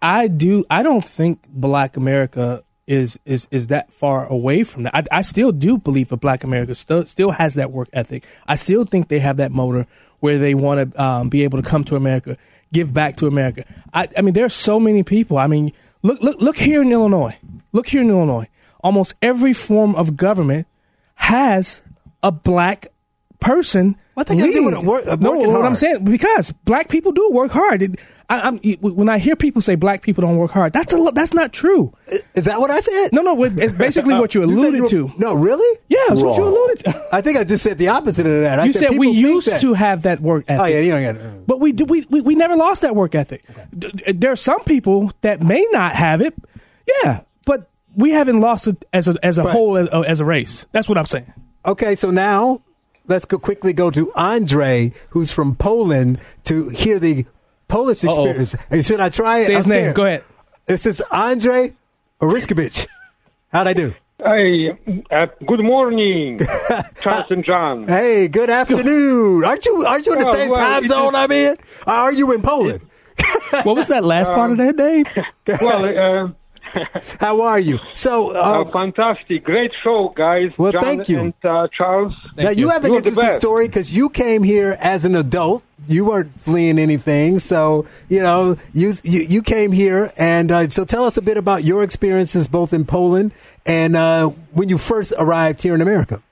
[0.00, 0.64] I do.
[0.70, 4.94] I don't think Black America is is is that far away from that.
[4.94, 8.24] I, I still do believe that Black America still still has that work ethic.
[8.46, 9.86] I still think they have that motor
[10.20, 12.36] where they want to um, be able to come to America,
[12.72, 13.64] give back to America.
[13.92, 15.38] I, I mean, there are so many people.
[15.38, 15.72] I mean,
[16.02, 17.36] look, look, look here in Illinois.
[17.72, 18.48] Look here in Illinois.
[18.80, 20.66] Almost every form of government
[21.16, 21.82] has
[22.22, 22.88] a black
[23.40, 23.96] person.
[24.16, 24.82] What they got to do with it?
[24.82, 25.66] Work, uh, no, what hard.
[25.66, 27.82] I'm saying because black people do work hard.
[27.82, 28.00] It,
[28.30, 28.50] I,
[28.80, 31.92] when I hear people say black people don't work hard, that's a that's not true.
[32.34, 33.10] Is that what I said?
[33.12, 33.44] No, no.
[33.44, 35.12] It's basically what you alluded you to.
[35.18, 35.80] No, really?
[35.90, 36.30] Yeah, that's Wrong.
[36.30, 37.08] what you alluded to.
[37.14, 38.58] I think I just said the opposite of that.
[38.58, 40.62] I you said, said we used to have that work ethic.
[40.62, 41.46] Oh yeah, you don't get it.
[41.46, 43.44] But we, do, we we we never lost that work ethic.
[43.50, 44.12] Okay.
[44.12, 46.32] There are some people that may not have it.
[47.04, 50.24] Yeah, but we haven't lost it as a as a but, whole as, as a
[50.24, 50.64] race.
[50.72, 51.30] That's what I'm saying.
[51.66, 52.62] Okay, so now
[53.08, 57.26] let's go quickly go to Andre, who's from Poland, to hear the
[57.68, 58.54] Polish experience.
[58.70, 59.46] And should I try it?
[59.46, 59.92] Say his name.
[59.92, 60.24] Go ahead.
[60.66, 61.74] This is Andre
[62.20, 62.86] Oriskevich.
[63.52, 63.94] How'd I do?
[64.18, 64.70] Hey,
[65.10, 66.40] uh, good morning,
[67.02, 67.86] Charles and John.
[67.86, 69.44] Hey, good afternoon.
[69.44, 71.56] Aren't you aren't you in the oh, same well, time zone I'm in?
[71.86, 72.80] Or are you in Poland?
[73.62, 75.04] what was that last um, part of that name?
[75.60, 76.32] well, uh,
[77.20, 77.78] How are you?
[77.92, 80.52] So, uh, uh, fantastic, great show, guys.
[80.58, 82.14] Well, John thank you, and uh, Charles.
[82.34, 85.14] Thank now you, you have an You're interesting story because you came here as an
[85.14, 85.62] adult.
[85.88, 90.84] You weren't fleeing anything, so you know you you, you came here, and uh, so
[90.84, 93.32] tell us a bit about your experiences both in Poland
[93.66, 96.22] and uh, when you first arrived here in America.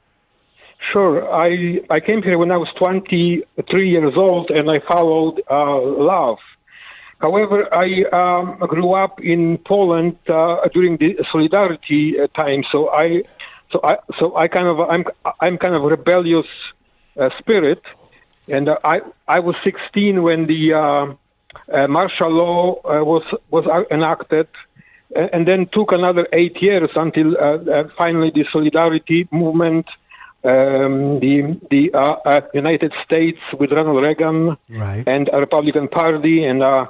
[0.92, 1.28] Sure.
[1.32, 6.38] I I came here when I was 23 years old, and I followed uh, love
[7.24, 7.88] However, I
[8.20, 13.22] um, grew up in Poland uh, during the Solidarity uh, time, so I
[13.72, 15.04] so I so I kind of I'm
[15.40, 16.50] I'm kind of rebellious
[17.18, 17.82] uh, spirit,
[18.56, 18.96] and uh, I
[19.26, 20.80] I was 16 when the uh,
[21.72, 24.48] uh, martial law uh, was was enacted,
[25.16, 29.86] and, then took another eight years until uh, uh, finally the solidarity movement.
[30.44, 35.02] Um, the the uh, uh, United States with Ronald Reagan Right.
[35.14, 36.84] and a Republican Party and uh,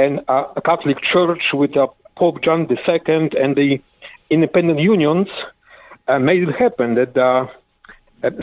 [0.00, 1.86] and uh, a Catholic Church with uh,
[2.16, 3.80] Pope John II and the
[4.30, 5.28] independent unions
[6.08, 7.46] uh, made it happen that uh,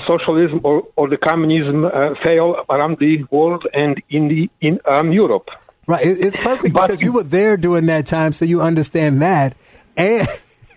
[0.05, 5.11] socialism or, or the communism uh, fail around the world and in the in um,
[5.11, 5.49] Europe.
[5.87, 6.05] Right.
[6.05, 9.55] It's perfect because you were there during that time, so you understand that.
[9.95, 10.27] And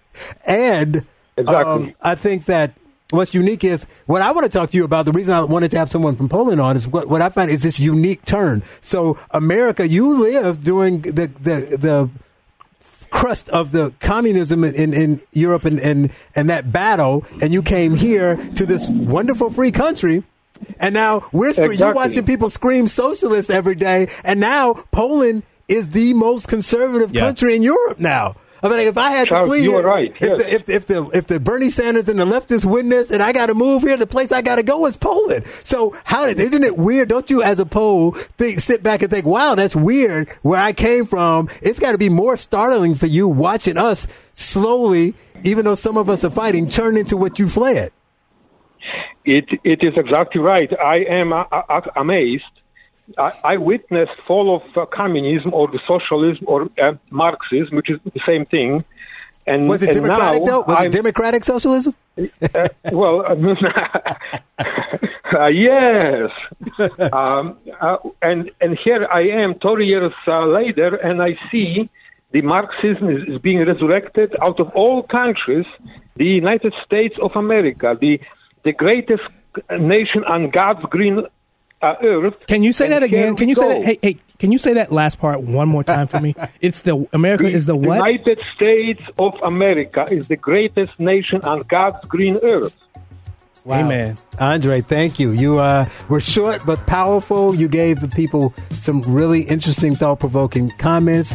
[0.44, 1.06] and
[1.46, 2.72] um, I think that
[3.10, 5.04] what's unique is what I want to talk to you about.
[5.06, 7.50] The reason I wanted to have someone from Poland on is what, what I find
[7.50, 8.62] is this unique turn.
[8.80, 12.10] So America, you lived during the the the
[13.10, 17.60] crust of the communism in, in, in Europe and, and, and that battle, and you
[17.60, 20.22] came here to this wonderful free country.
[20.78, 25.88] And now we're scre- you're watching people scream socialist every day, and now Poland is
[25.88, 27.22] the most conservative Yeah.
[27.24, 28.36] country in Europe now.
[28.62, 30.86] I mean, if I had to flee, you here, are right, If, the, if, if
[30.86, 33.82] the if the Bernie Sanders and the leftists win this, and I got to move
[33.82, 35.44] here, the place I got to go is Poland.
[35.64, 37.08] So how did isn't it weird?
[37.08, 40.28] Don't you, as a Pole, think sit back and think, wow, that's weird.
[40.42, 45.14] Where I came from, it's got to be more startling for you watching us slowly,
[45.42, 47.92] even though some of us are fighting, turn into what you fled.
[49.24, 50.70] It it is exactly right.
[50.78, 52.59] I am uh, uh, amazed.
[53.18, 57.98] I, I witnessed fall of uh, communism or the socialism or uh, Marxism, which is
[58.04, 58.84] the same thing.
[59.46, 60.60] And Was it and democratic now though?
[60.60, 61.94] Was I'm- it democratic socialism?
[62.18, 63.34] uh, well, uh,
[65.50, 66.30] yes.
[67.12, 71.88] um, uh, and and here I am, 30 years uh, later, and I see
[72.32, 75.66] the Marxism is, is being resurrected out of all countries.
[76.16, 78.20] The United States of America, the
[78.64, 79.22] the greatest
[79.78, 81.22] nation on God's green
[81.82, 82.34] uh, earth.
[82.46, 83.36] Can you say that again?
[83.36, 83.68] Can you say go.
[83.68, 83.84] that?
[83.84, 86.34] Hey, hey, can you say that last part one more time for me?
[86.60, 87.96] It's the America is the what?
[87.96, 92.76] United States of America is the greatest nation on God's green earth.
[93.64, 93.84] Wow.
[93.84, 94.18] Amen.
[94.38, 95.30] Andre, thank you.
[95.30, 97.54] You uh, were short but powerful.
[97.54, 101.34] You gave the people some really interesting, thought provoking comments.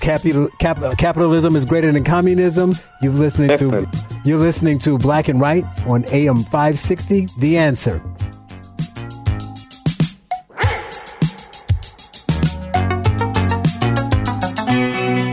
[0.00, 2.74] Capital, cap, uh, capitalism is greater than communism.
[3.00, 3.88] You're listening to
[4.24, 7.28] you're listening to Black and Right on AM 560.
[7.38, 8.02] The answer.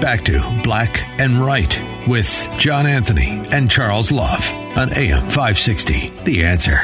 [0.01, 6.09] Back to Black and Right with John Anthony and Charles Love on AM 560.
[6.23, 6.79] The answer.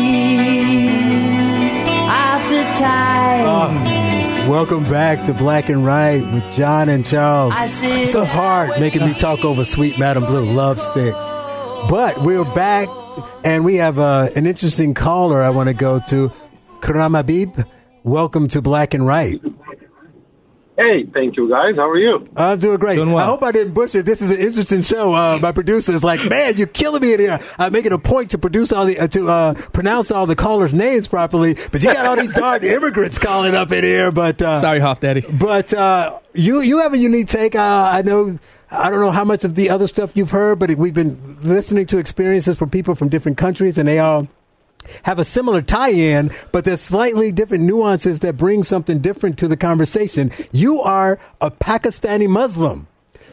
[0.00, 0.88] Time
[2.08, 3.44] after time.
[3.46, 7.54] Oh, welcome back to Black and Right with John and Charles.
[7.56, 10.44] I see It's so hard making me talk over Sweet Madame Blue.
[10.44, 11.22] Love sticks.
[11.88, 12.88] But we're back,
[13.44, 16.32] and we have uh, an interesting caller I want to go to.
[16.80, 17.66] Karamabib,
[18.04, 19.40] welcome to Black and Right.
[20.80, 21.76] Hey, thank you guys.
[21.76, 22.26] How are you?
[22.34, 22.98] I'm doing great.
[22.98, 24.06] I hope I didn't bush it.
[24.06, 25.12] This is an interesting show.
[25.12, 27.38] Uh, my producer is like, man, you're killing me in here.
[27.58, 30.72] I'm making a point to produce all the uh, to uh, pronounce all the callers'
[30.72, 34.10] names properly, but you got all these darn immigrants calling up in here.
[34.10, 35.20] But uh, Sorry, Hoff Daddy.
[35.20, 37.54] But uh, you you have a unique take.
[37.54, 38.38] Uh, I know.
[38.70, 41.86] I don't know how much of the other stuff you've heard, but we've been listening
[41.86, 44.28] to experiences from people from different countries, and they all
[45.04, 49.56] have a similar tie-in, but there's slightly different nuances that bring something different to the
[49.56, 50.30] conversation.
[50.52, 52.86] You are a Pakistani Muslim,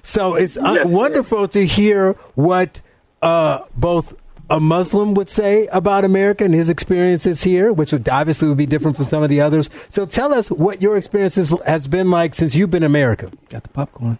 [0.04, 2.82] so it's uh, Yes, wonderful to hear what
[3.22, 4.16] uh, both
[4.50, 8.66] a Muslim would say about America and his experiences here, which would obviously would be
[8.66, 9.70] different from some of the others.
[9.90, 13.32] So tell us what your experiences has been like since you've been in America.
[13.50, 14.20] Got the popcorn.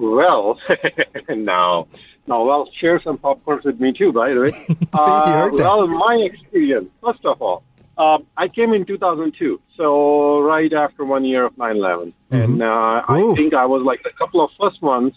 [0.00, 0.58] Well,
[1.28, 1.86] now,
[2.26, 4.66] now, well, share some popcorns with me too, by the way.
[4.94, 7.62] uh, well, my experience, first of all,
[7.98, 13.34] um, I came in 2002, so right after one year of 9/11, and uh, I
[13.36, 15.12] think I was like a couple of first ones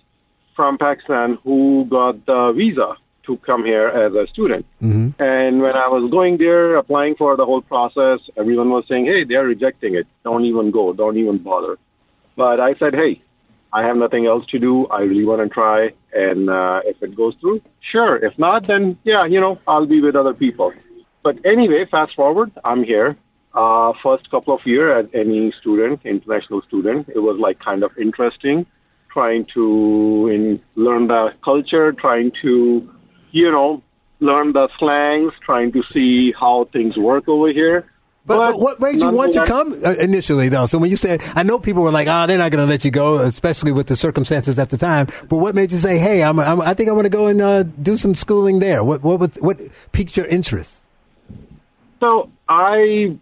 [0.53, 4.65] from Pakistan who got the visa to come here as a student.
[4.81, 5.21] Mm-hmm.
[5.21, 9.23] And when I was going there, applying for the whole process, everyone was saying, hey,
[9.23, 10.07] they're rejecting it.
[10.25, 10.91] Don't even go.
[10.91, 11.77] Don't even bother.
[12.36, 13.21] But I said, hey,
[13.74, 14.88] I have nothing else to do.
[14.88, 15.89] I really want to try.
[16.13, 17.61] And uh, if it goes through,
[17.91, 18.15] sure.
[18.17, 20.74] If not, then yeah, you know, I'll be with other people.
[21.24, 23.17] But anyway, fast forward, I'm here.
[23.53, 27.91] Uh, first couple of year as any student, international student, it was like kind of
[27.97, 28.65] interesting,
[29.11, 32.91] trying to in, learn the culture, trying to,
[33.32, 33.82] you know,
[34.19, 37.86] learn the slangs, trying to see how things work over here.
[38.26, 40.65] But, but what made you want to come uh, initially, though?
[40.65, 42.86] So when you said, I know people were like, "Oh, they're not going to let
[42.86, 45.07] you go," especially with the circumstances at the time.
[45.28, 47.41] But what made you say, "Hey, I'm, I'm I think I want to go and
[47.41, 48.82] uh, do some schooling there"?
[48.82, 49.59] What what was what
[49.91, 50.82] piqued your interest?
[51.99, 53.17] So I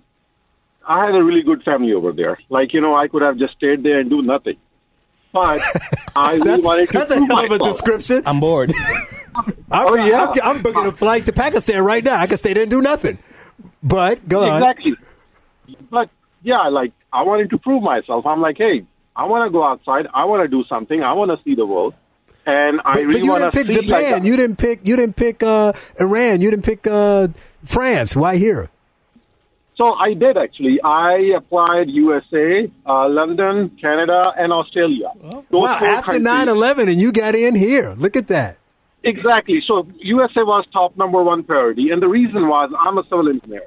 [0.87, 2.37] I had a really good family over there.
[2.49, 4.57] Like you know, I could have just stayed there and do nothing.
[5.33, 5.61] But
[6.15, 8.21] I really That's, wanted to that's a prove hell of a description.
[8.27, 8.71] I'm bored.
[9.35, 10.25] I'm, Oh, yeah.
[10.25, 12.17] I'm, I'm booking a flight to Pakistan right now.
[12.17, 13.17] I can stay there and do nothing.
[13.83, 14.61] But go on.
[14.61, 14.93] Exactly.
[15.89, 16.09] But
[16.43, 18.25] yeah, like I wanted to prove myself.
[18.25, 20.07] I'm like, hey, I want to go outside.
[20.13, 21.01] I want to do something.
[21.03, 21.93] I want to see the world,
[22.45, 24.11] and I But, really but you want didn't to pick see Japan.
[24.13, 24.23] like.
[24.25, 24.79] you didn't pick.
[24.87, 26.41] You didn't pick uh, Iran.
[26.41, 27.27] You didn't pick uh,
[27.63, 28.15] France.
[28.15, 28.69] Why here?
[29.75, 30.79] so I did actually.
[30.83, 35.09] I applied USA, uh, London, Canada, and Australia.
[35.23, 36.27] Those wow, after countries.
[36.27, 37.95] 9-11 and you got in here.
[37.97, 38.57] Look at that.
[39.03, 39.59] Exactly.
[39.65, 43.65] So USA was top number one priority, and the reason was I'm a civil engineer,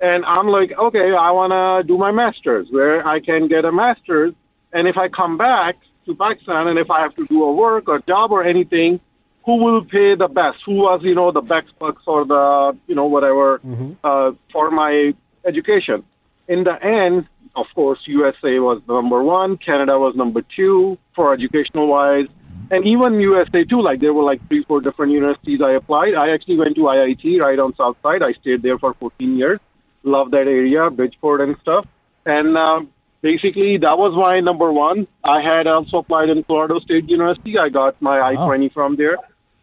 [0.00, 3.72] and I'm like, okay, I want to do my master's where I can get a
[3.72, 4.34] master's,
[4.72, 5.76] and if I come back
[6.06, 9.00] to Pakistan, and if I have to do a work or job or anything,
[9.44, 10.58] who will pay the best?
[10.66, 13.60] Who was you know the best bucks or the you know whatever
[14.04, 15.12] uh, for my
[15.46, 16.04] education?
[16.48, 21.86] In the end, of course, USA was number one, Canada was number two for educational
[21.88, 22.26] wise
[22.70, 23.80] and even USA too.
[23.82, 26.14] Like there were like three, four different universities I applied.
[26.14, 28.22] I actually went to IIT right on South Side.
[28.22, 29.60] I stayed there for 14 years.
[30.06, 31.84] Love that area, Bridgeport and stuff.
[32.24, 32.90] And um,
[33.22, 35.06] basically, that was my number one.
[35.24, 37.58] I had also applied in Colorado State University.
[37.58, 39.16] I got my I-20 from there.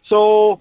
[0.08, 0.60] So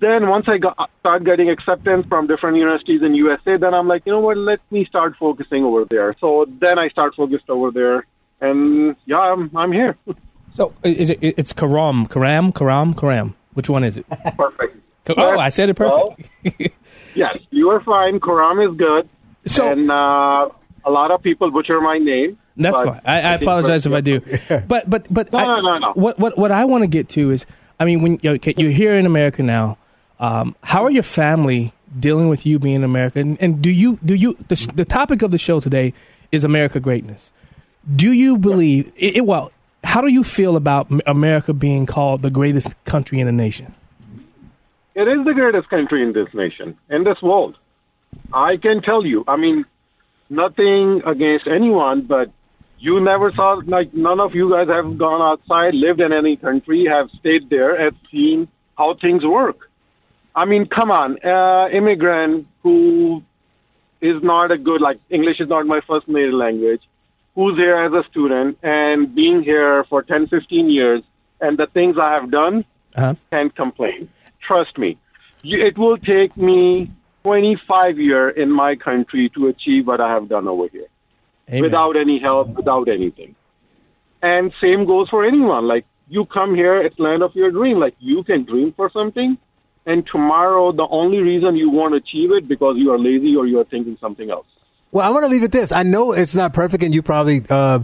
[0.00, 4.02] then once I got start getting acceptance from different universities in USA, then I'm like,
[4.04, 4.36] you know what?
[4.36, 6.14] Let me start focusing over there.
[6.20, 8.06] So then I start focused over there,
[8.40, 9.96] and yeah, I'm I'm here.
[10.54, 11.18] So is it?
[11.20, 13.34] It's Karam, Karam, Karam, Karam.
[13.54, 14.06] Which one is it?
[14.36, 14.76] Perfect.
[15.08, 16.30] Oh, I said it perfect.
[17.14, 18.18] Yes, you are fine.
[18.18, 19.08] Quran is good.
[19.46, 20.48] So, and uh,
[20.84, 22.38] a lot of people butcher my name.
[22.56, 23.00] That's fine.
[23.04, 24.20] I, I apologize if I do.
[24.66, 25.92] But but but No, I- no, no, no.
[25.94, 27.46] What what what I want to get to is,
[27.78, 29.78] I mean, when you're, you're here in America now,
[30.18, 33.20] um, how are your family dealing with you being in America?
[33.20, 35.94] And, and do you do you the, the topic of the show today
[36.32, 37.30] is America greatness?
[37.94, 38.92] Do you believe?
[38.96, 39.52] It, it- well,
[39.84, 43.72] how do you feel about America being called the greatest country in the nation?
[44.94, 47.56] It is the greatest country in this nation, in this world.
[48.32, 49.24] I can tell you.
[49.26, 49.64] I mean,
[50.30, 52.30] nothing against anyone, but
[52.78, 56.86] you never saw, like, none of you guys have gone outside, lived in any country,
[56.88, 59.70] have stayed there, have seen how things work.
[60.36, 63.22] I mean, come on, uh, immigrant who
[64.00, 66.82] is not a good, like, English is not my first native language,
[67.34, 71.02] who's here as a student and being here for 10, 15 years,
[71.40, 72.64] and the things I have done,
[72.96, 73.14] Uh-huh.
[73.30, 74.08] can't complain.
[74.46, 74.98] Trust me.
[75.42, 76.90] It will take me
[77.22, 80.86] 25 years in my country to achieve what I have done over here
[81.48, 81.62] Amen.
[81.62, 83.34] without any help, without anything.
[84.22, 85.66] And same goes for anyone.
[85.66, 87.78] Like you come here, it's land of your dream.
[87.78, 89.36] Like you can dream for something,
[89.86, 93.60] and tomorrow the only reason you won't achieve it because you are lazy or you
[93.60, 94.46] are thinking something else.
[94.92, 95.72] Well, I want to leave it this.
[95.72, 97.80] I know it's not perfect, and you probably uh,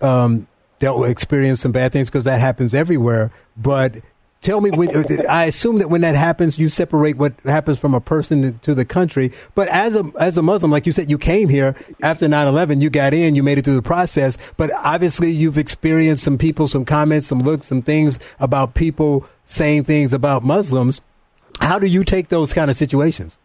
[0.00, 0.46] um,
[0.78, 3.30] dealt with experience some bad things because that happens everywhere.
[3.56, 4.00] But
[4.44, 7.94] tell me, when, uh, I assume that when that happens, you separate what happens from
[7.94, 9.32] a person to the country.
[9.54, 12.90] But as a as a Muslim, like you said, you came here after 9-11, You
[12.90, 14.38] got in, you made it through the process.
[14.56, 19.84] But obviously, you've experienced some people, some comments, some looks, some things about people saying
[19.84, 21.00] things about Muslims.
[21.60, 23.38] How do you take those kind of situations?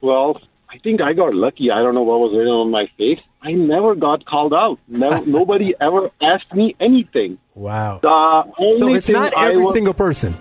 [0.00, 0.40] Well,
[0.72, 1.70] I think I got lucky.
[1.70, 3.20] I don't know what was written on my face.
[3.42, 4.78] I never got called out.
[4.86, 7.38] Never, nobody ever asked me anything.
[7.54, 7.98] Wow.
[8.02, 10.36] The only So it's not every was- single person.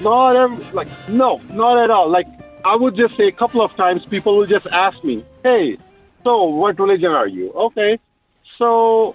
[0.00, 2.10] Not every, like no, not at all.
[2.10, 2.26] Like
[2.64, 5.78] I would just say a couple of times, people will just ask me, "Hey,
[6.24, 8.00] so what religion are you?" Okay,
[8.58, 9.14] so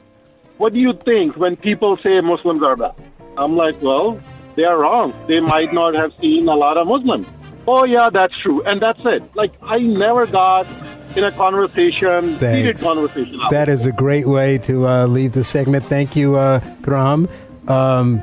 [0.57, 2.95] what do you think when people say Muslims are bad?
[3.37, 4.19] I'm like, well,
[4.55, 5.13] they are wrong.
[5.27, 7.27] They might not have seen a lot of Muslims.
[7.67, 9.23] Oh yeah, that's true, and that's it.
[9.35, 10.67] Like I never got
[11.15, 13.39] in a conversation, heated conversation.
[13.51, 15.85] That is a great way to uh, leave the segment.
[15.85, 17.27] Thank you, uh, Graham.
[17.67, 18.19] Um,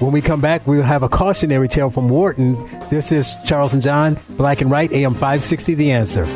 [0.00, 2.54] when we come back, we'll have a cautionary tale from Wharton.
[2.90, 6.26] This is Charles and John, Black and Right, AM 560, The Answer.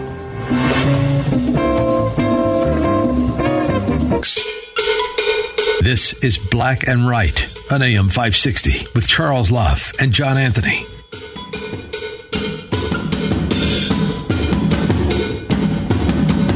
[5.81, 10.85] This is Black and Right on AM 560 with Charles Love and John Anthony.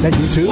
[0.03, 0.49] That YouTube?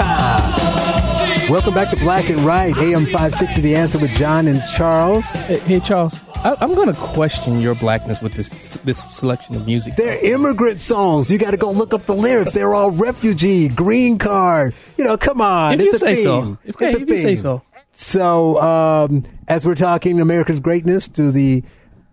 [0.00, 1.46] Ah.
[1.50, 5.26] Welcome back to Black and Right, AM 560 The Answer with John and Charles.
[5.26, 8.48] Hey, hey, Charles, I, I'm going to question your blackness with this
[8.84, 9.96] this selection of music.
[9.96, 11.30] They're immigrant songs.
[11.30, 12.52] You got to go look up the lyrics.
[12.52, 14.74] They're all refugee, green card.
[14.96, 15.74] You know, come on.
[15.74, 16.24] If it's you say theme.
[16.24, 16.58] so.
[16.64, 17.62] If- if you say so.
[17.92, 21.62] So, um, as we're talking America's greatness to the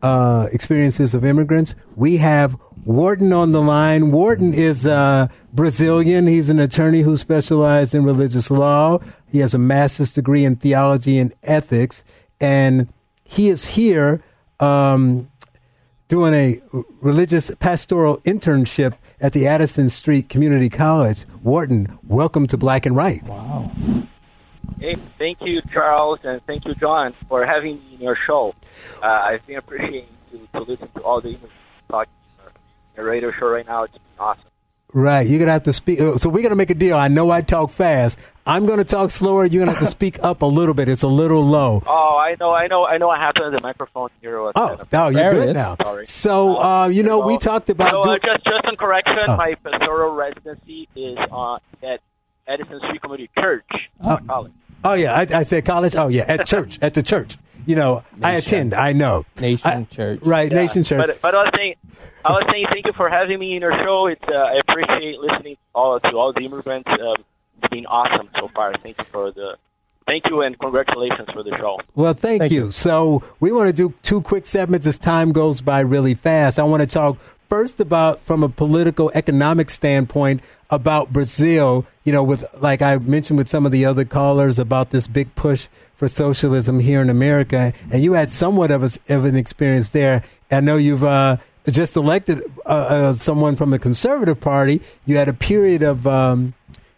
[0.01, 4.11] uh, experiences of immigrants, we have Wharton on the line.
[4.11, 6.27] Wharton is uh, Brazilian.
[6.27, 8.99] He's an attorney who specialized in religious law.
[9.31, 12.03] He has a master's degree in theology and ethics,
[12.41, 12.89] and
[13.23, 14.21] he is here
[14.59, 15.31] um,
[16.09, 16.61] doing a
[16.99, 21.25] religious pastoral internship at the Addison Street Community College.
[21.41, 23.23] Wharton, welcome to Black and Right.
[23.23, 23.71] Wow.
[24.79, 28.53] Hey, thank you, Charles, and thank you, John, for having me in your show.
[29.01, 31.51] Uh, I've been appreciating to, to listen to all the English
[31.87, 32.11] talking
[32.43, 32.51] on
[32.97, 33.83] your radio show right now.
[33.83, 34.43] It's been awesome.
[34.97, 35.99] Right, you're gonna have to speak.
[35.99, 36.95] uh, So we're gonna make a deal.
[36.95, 38.17] I know I talk fast.
[38.47, 39.43] I'm gonna talk slower.
[39.45, 40.87] You're gonna have to speak up a little bit.
[40.87, 41.83] It's a little low.
[41.85, 43.43] Oh, I know, I know, I know what happened.
[43.45, 44.53] To the microphone here was.
[44.55, 45.75] Oh, oh, you're good now.
[45.83, 46.05] Sorry.
[46.05, 47.91] So, uh, you know, we talked about.
[47.91, 49.35] So, do- uh, just just on correction, Oh.
[49.35, 51.99] my pastoral residency is uh, at
[52.47, 53.65] Edison Street Community Church,
[54.01, 54.53] not college.
[54.85, 55.97] oh yeah, I, I said college.
[55.97, 57.35] Oh yeah, at church, at the church.
[57.67, 58.75] You know, I attend.
[58.75, 59.25] I know.
[59.41, 60.19] Nation I- Church.
[60.23, 61.07] Right, Yeah, Nation Church.
[61.07, 61.73] But, but I was saying,
[62.23, 64.07] I was saying, thank you for having me in your show.
[64.07, 66.89] It's uh, I appreciate listening all to all the immigrants.
[66.89, 67.23] Um,
[67.61, 68.73] it's been awesome so far.
[68.81, 69.57] Thank you for the,
[70.05, 71.79] thank you and congratulations for the show.
[71.95, 72.71] Well, thank, you.
[72.71, 76.59] So we want to do two quick segments as time goes by really fast.
[76.59, 77.17] I want to talk
[77.49, 81.85] first about, from a political economic standpoint, about Brazil.
[82.03, 85.33] You know, with like I mentioned with some of the other callers about this big
[85.35, 89.89] push for socialism here in America, and you had somewhat of, a, of an experience
[89.89, 90.23] there.
[90.51, 91.37] I know you've uh,
[91.69, 94.81] just elected uh, uh, someone from the Conservative Party.
[95.05, 96.53] You had a period of um,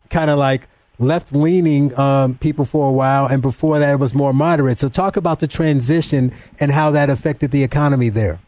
[0.09, 0.67] kind of like
[0.99, 4.77] left leaning um, people for a while, and before that, it was more moderate.
[4.77, 8.39] So, talk about the transition and how that affected the economy there.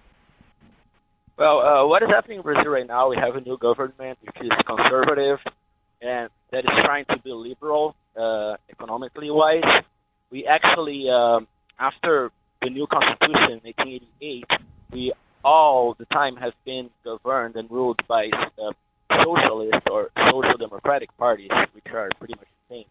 [1.38, 3.10] Well, uh, what is happening in Brazil right now?
[3.10, 5.40] We have a new government which is conservative
[6.02, 9.64] and that is trying to be liberal uh, economically wise.
[10.32, 11.48] We actually, um,
[11.78, 12.32] after
[12.62, 14.46] the new constitution in 1888,
[14.92, 15.14] we
[15.44, 18.30] all the time have been governed and ruled by
[18.62, 18.72] uh,
[19.24, 22.86] socialist or social democratic parties, which are pretty much the same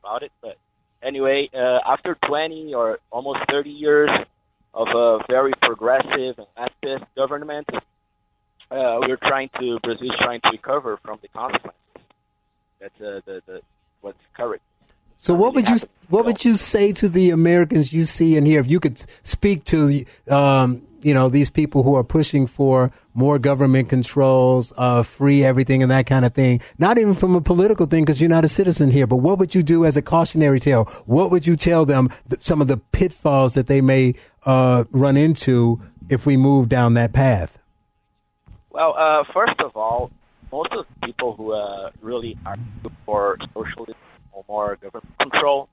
[0.00, 0.32] about it.
[0.40, 0.58] But
[1.02, 4.10] anyway, uh, after 20 or almost 30 years
[4.74, 7.68] of a very progressive and leftist government,
[8.70, 11.78] uh, we're trying to Brazil's trying to recover from the consequences.
[12.80, 13.60] That's uh, the, the
[14.00, 14.62] what's current.
[15.18, 15.76] So, what would you
[16.08, 19.64] what would you say to the Americans you see and hear if you could speak
[19.66, 25.44] to um, you know these people who are pushing for more government controls, uh, free
[25.44, 26.60] everything, and that kind of thing?
[26.78, 29.06] Not even from a political thing because you're not a citizen here.
[29.06, 30.84] But what would you do as a cautionary tale?
[31.06, 32.08] What would you tell them
[32.40, 34.14] some of the pitfalls that they may
[34.44, 37.58] uh, run into if we move down that path?
[38.70, 40.10] Well, uh, first of all,
[40.50, 42.56] most of the people who uh, really are
[43.04, 43.96] for socialism
[44.32, 45.68] or more government control,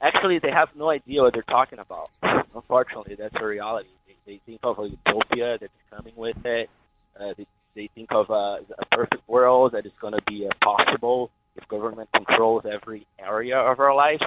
[0.00, 2.10] actually, they have no idea what they're talking about.
[2.54, 3.88] Unfortunately, that's a reality.
[4.26, 6.70] They, think of a utopia that's coming with it.
[7.18, 10.52] Uh, they, they think of uh, a perfect world that is going to be uh,
[10.62, 14.22] possible if government controls every area of our life.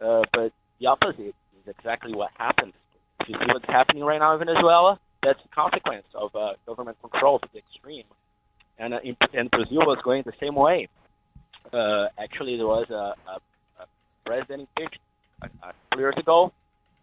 [0.00, 1.34] Uh, but the opposite is
[1.66, 2.72] exactly what happens.
[3.20, 6.98] If you see what's happening right now in Venezuela, that's a consequence of uh, government
[7.00, 8.04] control to the extreme.
[8.78, 10.88] And, uh, in, and Brazil was going the same way.
[11.72, 13.40] Uh, actually, there was a, a,
[13.80, 13.86] a
[14.26, 14.98] president impeached
[15.42, 16.52] a, a couple years ago,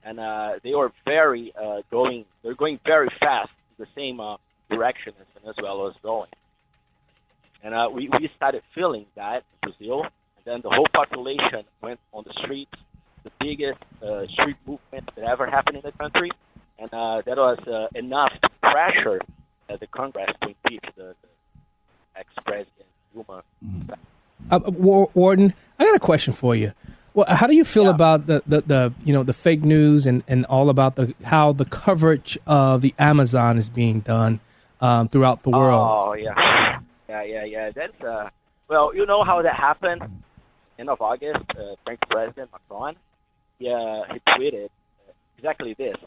[0.03, 2.26] and uh, they were very uh, going.
[2.43, 4.38] They're going very fast in the same uh,
[4.69, 6.30] direction as Venezuela was going.
[7.63, 11.99] And uh, we we started feeling that in Brazil, and then the whole population went
[12.13, 12.71] on the streets.
[13.23, 16.31] The biggest uh, street movement that ever happened in the country,
[16.77, 19.19] and uh, that was uh, enough to pressure
[19.69, 21.30] uh, the Congress to impeach the, the
[22.15, 23.43] ex-president Dilma.
[24.49, 24.59] Uh,
[25.13, 26.71] Warden, I got a question for you.
[27.14, 30.23] Well, how do you feel about the, the, the you know the fake news and,
[30.27, 34.40] and all about the how the coverage of the Amazon is being done
[34.80, 35.88] um, throughout the world?
[35.90, 36.80] Oh yeah,
[37.10, 37.72] yeah, yeah, yeah.
[37.72, 38.30] That's uh,
[38.68, 40.03] well, you know how that happened.
[40.77, 42.95] End of August, uh, French President Macron,
[43.57, 44.69] he, uh, he tweeted
[45.38, 45.98] exactly this: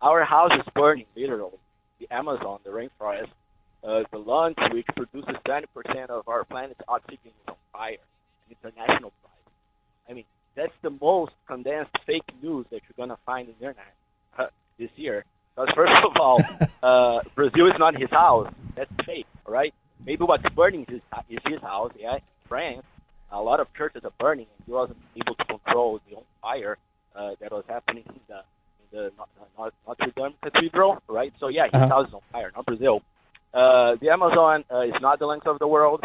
[0.00, 1.58] "Our house is burning, literally.
[1.98, 3.28] The Amazon, the rainforest,
[3.84, 7.96] uh, the lungs which produces 90% of our planet's oxygen is on fire.
[8.46, 9.52] And it's a national pride.
[10.08, 13.94] I mean, that's the most condensed fake news that you're gonna find in the internet
[14.38, 14.46] uh,
[14.78, 15.24] this year.
[15.54, 16.40] Because first of all,
[16.82, 18.52] uh, Brazil is not his house.
[18.74, 19.74] That's fake, right?
[20.04, 22.18] Maybe what's burning is, is his house, yeah,
[22.48, 22.84] France.
[23.30, 26.76] a lot of churches are burning, and he wasn't able to control the own fire
[27.14, 28.40] uh, that was happening in the
[28.82, 31.32] in the Not- Not- Notre Dame Cathedral, right?
[31.40, 31.88] So yeah, his Uh-huh.
[31.88, 33.02] house is on fire, not Brazil.
[33.54, 36.04] Uh, the Amazon uh, is not the length of the world.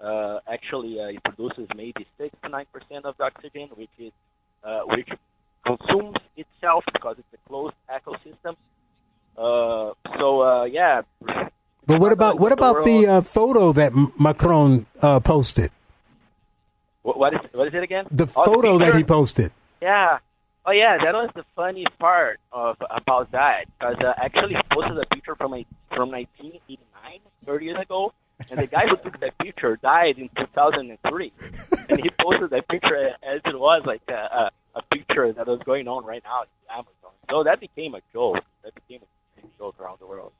[0.00, 4.12] Uh, actually, uh, it produces maybe six to nine percent of the oxygen, which is
[4.64, 5.08] uh, which
[5.64, 8.56] consumes itself because it's a closed ecosystem.
[9.36, 11.02] Uh, so uh, yeah,
[11.86, 15.70] But what about what about the uh, photo that Macron uh, posted?
[17.02, 18.06] what, what is what is it again?
[18.10, 19.50] The Oh, photo that he posted.
[19.80, 20.18] Yeah.
[20.68, 24.98] Oh yeah, that was the funny part of about that because uh, actually he posted
[24.98, 25.64] a picture from a,
[25.94, 28.12] from 1989, 30 years ago,
[28.50, 31.32] and the guy who took that picture died in 2003,
[31.88, 35.60] and he posted that picture as it was like a, a, a picture that was
[35.64, 37.12] going on right now in Amazon.
[37.30, 38.44] So that became a joke.
[38.62, 40.32] That became a joke around the world.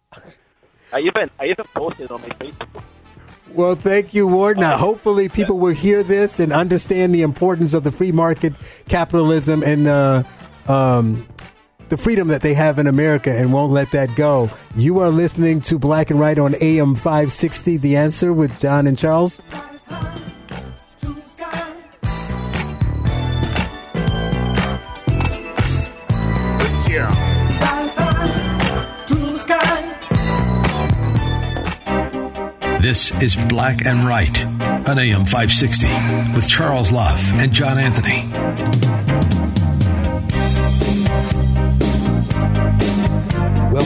[0.93, 2.83] I even I even posted on my Facebook.
[3.53, 4.59] Well, thank you, Ward.
[4.59, 8.55] Now, hopefully, people will hear this and understand the importance of the free market
[8.89, 10.23] capitalism and uh,
[10.67, 11.27] um,
[11.89, 14.51] the freedom that they have in America and won't let that go.
[14.75, 18.99] You are listening to Black and Right on AM 560, The Answer with John and
[18.99, 19.41] Charles.
[32.87, 34.45] This is Black and Right
[34.89, 35.89] on AM 560
[36.37, 39.16] with Charles Love and John Anthony.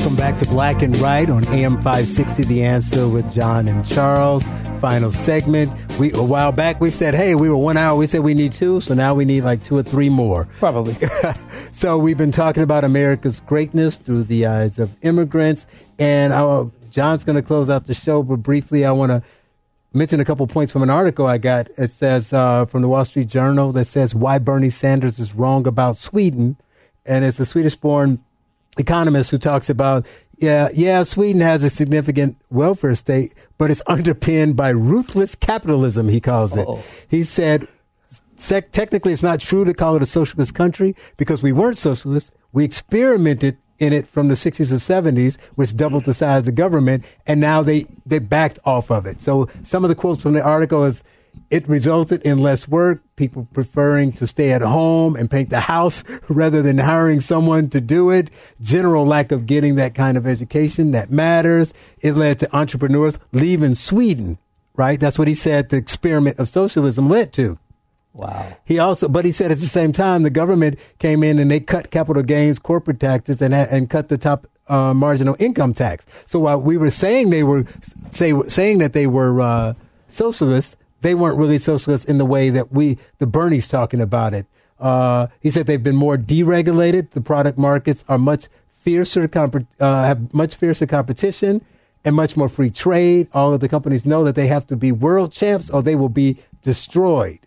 [0.01, 4.43] Welcome back to Black and Right on AM 560, The Answer with John and Charles.
[4.81, 5.71] Final segment.
[5.99, 7.99] We a while back we said, hey, we were one hour.
[7.99, 10.49] We said we need two, so now we need like two or three more.
[10.59, 10.97] Probably.
[11.73, 15.67] so we've been talking about America's greatness through the eyes of immigrants,
[15.99, 18.23] and our, John's going to close out the show.
[18.23, 19.23] But briefly, I want to
[19.93, 21.69] mention a couple points from an article I got.
[21.77, 25.67] It says uh, from the Wall Street Journal that says why Bernie Sanders is wrong
[25.67, 26.57] about Sweden,
[27.05, 28.25] and it's a Swedish-born
[28.81, 30.07] economist who talks about
[30.39, 36.09] yeah yeah Sweden has a significant welfare state, but it's underpinned by ruthless capitalism.
[36.09, 36.67] He calls it.
[37.09, 37.69] He said.
[38.73, 42.31] Technically, it's not true to call it a socialist country because we weren't socialists.
[42.53, 46.53] We experimented in it from the 60s and 70s, which doubled the size of the
[46.53, 49.21] government, and now they, they backed off of it.
[49.21, 51.03] So some of the quotes from the article is,
[51.49, 56.05] it resulted in less work, people preferring to stay at home and paint the house
[56.29, 58.31] rather than hiring someone to do it.
[58.61, 61.73] General lack of getting that kind of education that matters.
[62.01, 64.39] It led to entrepreneurs leaving Sweden,
[64.77, 65.01] right?
[65.01, 67.59] That's what he said the experiment of socialism led to.
[68.13, 68.57] Wow.
[68.65, 71.61] He also, but he said at the same time, the government came in and they
[71.61, 76.07] cut capital gains, corporate taxes, and and cut the top uh, marginal income tax.
[76.27, 77.65] So while we were saying they were
[78.11, 79.75] say saying that they were uh,
[80.09, 84.47] socialists, they weren't really socialists in the way that we the Bernie's talking about it.
[84.79, 87.11] Uh, he said they've been more deregulated.
[87.11, 88.49] The product markets are much
[88.81, 91.65] fiercer, comp- uh, have much fiercer competition
[92.05, 93.29] and much more free trade.
[93.35, 96.09] All of the companies know that they have to be world champs or they will
[96.09, 97.41] be destroyed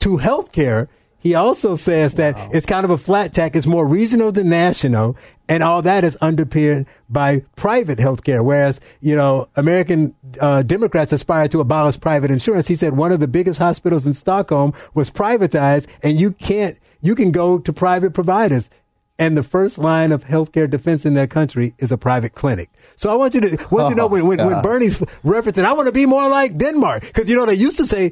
[0.00, 0.88] to healthcare,
[1.22, 3.56] he also says that it's kind of a flat tax.
[3.56, 5.16] It's more regional than national.
[5.48, 8.44] And all that is underpinned by private healthcare.
[8.44, 12.66] Whereas, you know, American uh, Democrats aspire to abolish private insurance.
[12.66, 17.14] He said one of the biggest hospitals in Stockholm was privatized and you can't, you
[17.14, 18.68] can go to private providers.
[19.22, 22.70] And the first line of healthcare defense in that country is a private clinic.
[22.96, 25.72] So I want you to want you to know when, when, when Bernie's referencing, I
[25.74, 27.02] want to be more like Denmark.
[27.02, 28.10] Because, you know, they used to say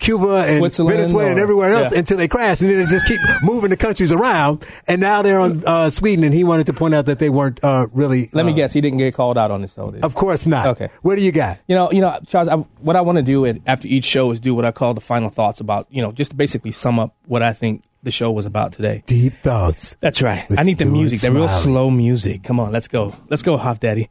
[0.00, 1.98] Cuba and Venezuela and everywhere else yeah.
[1.98, 4.66] until they crashed, And then they just keep moving the countries around.
[4.88, 6.24] And now they're on uh, Sweden.
[6.24, 8.28] And he wanted to point out that they weren't uh, really.
[8.32, 9.94] Let me uh, guess, he didn't get called out on this, though.
[10.02, 10.66] Of course not.
[10.66, 10.88] Okay.
[11.02, 11.60] What do you got?
[11.68, 12.48] You know, you know, Charles.
[12.48, 15.00] I, what I want to do after each show is do what I call the
[15.00, 18.32] final thoughts about, you know, just to basically sum up what I think the show
[18.32, 19.02] was about today.
[19.04, 19.96] Deep thoughts.
[20.00, 20.48] That's right.
[20.48, 22.42] Let's I need the music, the real slow music.
[22.42, 23.14] Come on, let's go.
[23.28, 24.08] Let's go, Hop Daddy.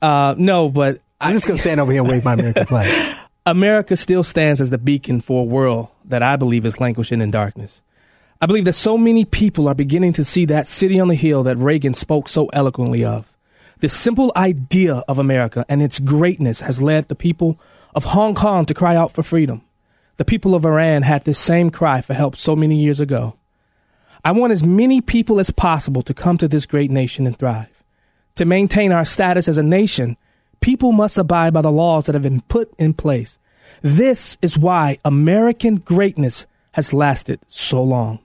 [0.00, 3.16] Uh, no, but I'm just going to stand over here and wave my American flag.
[3.44, 7.32] America still stands as the beacon for a world that I believe is languishing in
[7.32, 7.82] darkness.
[8.40, 11.42] I believe that so many people are beginning to see that city on the hill
[11.42, 13.26] that Reagan spoke so eloquently of.
[13.80, 17.58] The simple idea of America and its greatness has led the people
[17.94, 19.62] of Hong Kong to cry out for freedom.
[20.16, 23.36] The people of Iran had this same cry for help so many years ago.
[24.24, 27.82] I want as many people as possible to come to this great nation and thrive.
[28.36, 30.16] To maintain our status as a nation,
[30.60, 33.38] people must abide by the laws that have been put in place.
[33.82, 38.20] This is why American greatness has lasted so long.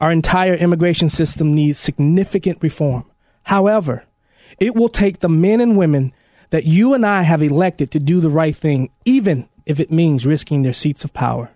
[0.00, 3.04] Our entire immigration system needs significant reform.
[3.44, 4.04] However,
[4.58, 6.12] it will take the men and women
[6.50, 10.26] that you and I have elected to do the right thing, even if it means
[10.26, 11.50] risking their seats of power.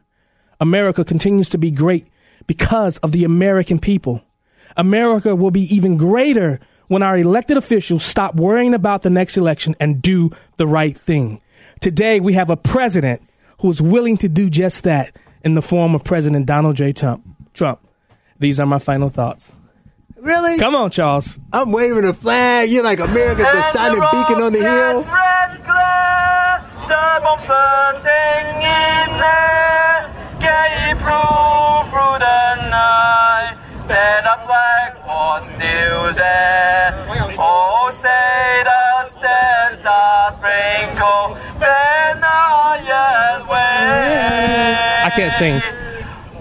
[0.61, 2.07] America continues to be great
[2.47, 4.23] because of the American people.
[4.77, 9.75] America will be even greater when our elected officials stop worrying about the next election
[9.81, 11.41] and do the right thing.
[11.81, 13.23] Today, we have a president
[13.61, 16.93] who is willing to do just that in the form of President Donald J.
[16.93, 17.25] Trump.
[17.55, 17.81] Trump.
[18.39, 19.57] These are my final thoughts.
[20.17, 20.59] Really?
[20.59, 21.39] Come on, Charles.
[21.53, 22.69] I'm waving a flag.
[22.71, 25.03] You're like America, the shining beacon on the hill.
[34.27, 37.07] That flag was still there.
[37.39, 44.77] Oh, say the stars, stars sprinkle, then iron way.
[45.05, 45.63] I can't sing.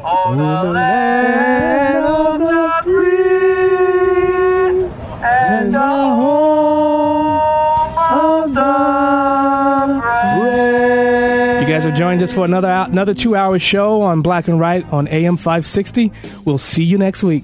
[0.04, 1.55] Oh, the land
[12.16, 16.14] joined us for another another two hour show on Black and Right on AM 560.
[16.46, 17.44] We'll see you next week.